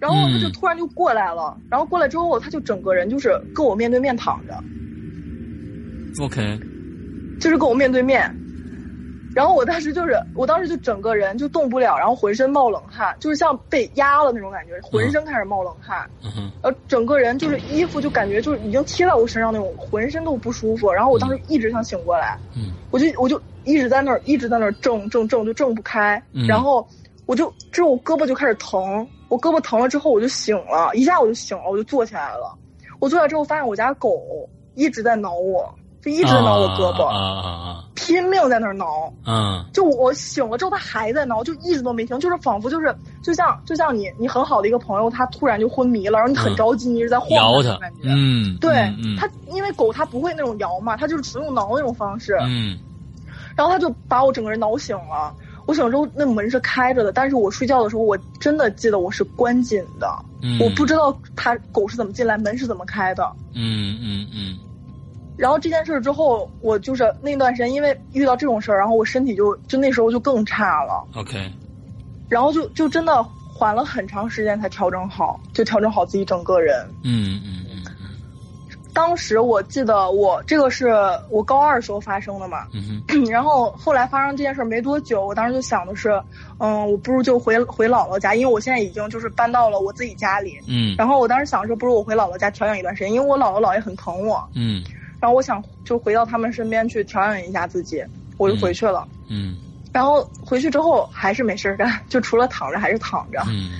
[0.00, 4.62] 然后他就突然就过来了，然后过来之后，他就整个人就是跟我面对面躺着。
[6.22, 6.60] OK，
[7.40, 8.30] 就是跟我面对面。
[9.34, 16.08] 然后我当时就是，我当时就整个人就动不了，然后浑身冒冷汗，就是像被压了那种感觉，浑身开始冒冷汗。
[16.22, 16.50] 嗯哼。
[16.62, 20.92] 呃，整个人就是衣服就感觉就是已经贴在我身上那种，浑身都不舒服。
[20.92, 22.38] 然后我当时一直想醒过来。
[22.56, 22.72] 嗯。
[22.90, 26.22] 我就我就一直在那儿一直在那儿挣挣挣就挣不开。
[26.32, 26.46] 嗯。
[26.46, 26.86] 然后
[27.26, 32.56] 我就之后我胳膊就开始疼，我胳膊疼了之后我就醒了，一下我就醒了，我就坐起来了。
[33.00, 35.74] 我坐下之后发现我家狗一直在挠我。
[36.04, 37.84] 就一直挠我胳膊，啊啊啊！
[37.94, 48.72] 拼命在那儿挠，嗯，就我醒了之后，他还在挠，就一直都没停，就是仿佛就是就像就像你你很好的一个朋友，他突然就昏迷了，然后你很着急，你一直在晃摇他，感觉，嗯，对，
[49.16, 52.78] 他因为狗它不会那种摇嘛，它就是纯用挠那种方式，嗯，
[53.56, 55.32] 然后他就把我整个人挠醒了，
[55.64, 60.06] 我醒了之后那门是开着的，但是我睡觉的时候我真的记得我是关紧的，
[60.60, 63.24] 我不知道他狗是怎么进来，门是怎么开的，
[63.54, 64.58] 嗯嗯嗯。
[65.36, 71.04] 然后这件事之后，我就是那段时间，因为遇到这种事儿，然后我身体就就那时候就更差了。
[71.14, 71.50] OK。
[72.28, 73.22] 然后就就真的
[73.52, 76.88] 缓了很长时间才调整好，就调整好自己整个人。
[77.02, 77.82] 嗯嗯嗯
[78.94, 80.94] 当时我记得我这个是
[81.28, 82.68] 我高二时候发生的嘛。
[82.72, 86.10] 嗯 然后后来发生这件事没多久，我当时就想的是，
[86.58, 90.60] 嗯，我不如就回回姥姥家，因为我现在已经就是搬到了我自己家里。
[90.68, 90.94] 嗯。
[90.96, 94.48] 然后我当时想说，不如我回姥姥家调养一段时间，因为我姥姥姥爷很疼我。
[94.54, 94.80] 嗯。
[95.24, 98.04] 然后我想就回到他们身边去调养一下自己，
[98.36, 99.08] 我就回去了。
[99.30, 99.56] 嗯，
[99.90, 103.42] 然后回去之后还是没事干，就除了躺着还是躺着。
[103.48, 103.70] 嗯，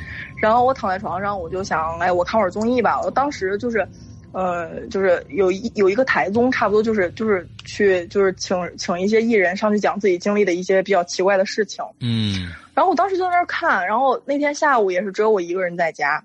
[0.40, 2.98] 然后我躺在床上，我就想，哎，我看会儿综艺吧。
[3.02, 3.86] 我当时就是，
[4.32, 11.84] 呃，就是有一有一个台综，差不多就是就是去就是请请一些艺人上去讲自己经历的一些比较奇怪的事情。
[12.00, 16.24] 嗯，然后我当时就在那儿看，然后那天下午也是只有我一个人在家，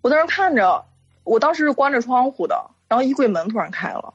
[0.00, 0.82] 我在那儿看着，
[1.24, 4.14] 我当时是关着窗户的，然后衣柜门突然开了。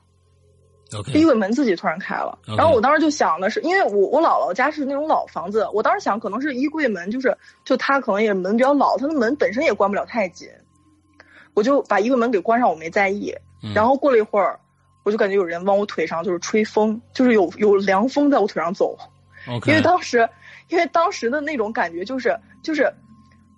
[1.19, 10.49] 衣柜门自己突然开了，然后我当时就想的是，因为我我姥姥家是那种老房子，我当时想可能是衣柜门就是就它可能也门比较老，它的门本身也关不了太紧，
[11.53, 13.33] 我就把衣柜门给关上，我没在意。
[13.73, 14.59] 然后过了一会儿，
[15.03, 18.97] 我就感觉有人往我腿上就是吹风，就是有有凉风在我腿上走。
[19.71, 20.29] 因为当时
[20.69, 22.93] 因为当时的那种感觉就是就是。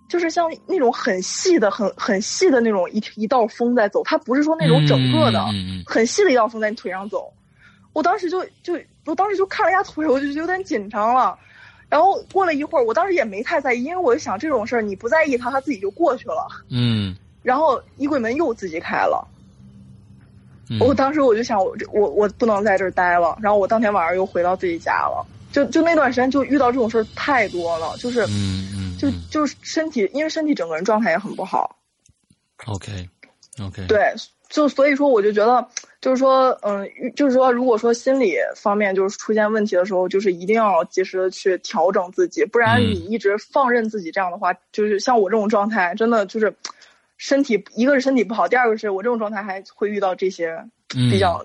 [0.08, 5.44] 就是像那种很细的、很很细的那种一一道风在走，它不是说那种整个的，
[5.86, 7.32] 很细的一道风在你腿上走。
[7.92, 11.36] 我当时就就我当时就看了一下腿，我就有点紧张了。
[11.88, 16.46] 然后过了一会儿，我当时也没太在意，因为我就想这种事儿你不在意它，它自己就过去了。
[16.68, 17.16] 嗯。
[17.42, 19.26] 然后衣柜门又自己开了。
[20.80, 23.38] 我当时我就想，我我我不能在这儿待了。
[23.40, 25.24] 然后我当天晚上又回到自己家了。
[25.56, 28.24] 就就那段时间就遇到这种事儿太多了，就是。
[28.26, 28.64] 嗯。
[28.98, 31.76] 就就是身体，因为身体整个人状态也很不好。
[32.64, 33.86] OK，OK。
[33.86, 34.14] 对，
[34.48, 35.68] 就所以说，我就觉得，
[36.00, 46.50] 就是说，嗯，就是说，如果说心理方面就是出现问题的时候，就是一定要及时的去调整自己，不然你一直放任自己这样的话，就是像我这种状态，真的就是
[47.18, 51.44] 身体一个是身体不好，第二个是我这种状态还会遇到这些比较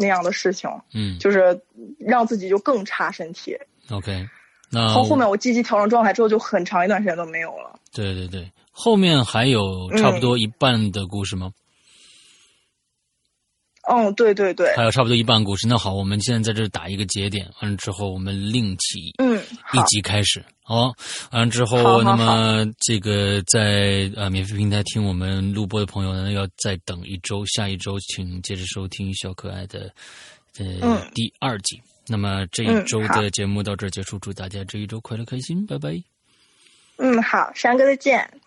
[0.00, 1.60] 那样的事情，嗯，就是
[1.98, 3.56] 让自己就更差身体。
[3.90, 4.26] OK。
[4.72, 7.78] 那后后面我积极调整状态之后，就很长一段时间都没有了。
[7.92, 11.50] 对对对，后面还有差不多一半的故事吗？
[13.90, 15.66] 嗯，对对对，还有差不多一半故事。
[15.66, 19.42] 那好，我们现在在这打一个节点，完了之后我们另起嗯
[19.72, 20.44] 一集开始。
[20.70, 20.94] 好，
[21.32, 29.92] 完了之后，那么这个在呃免费平台听我们录播的朋友呢，要再等一周，下一周请接着收听小可爱的
[30.60, 31.82] 呃第二集。
[32.06, 36.00] 那么这一周的节目到这儿结束，祝大家这一周快乐开心，拜拜。
[36.98, 38.39] 嗯，好，山哥再见。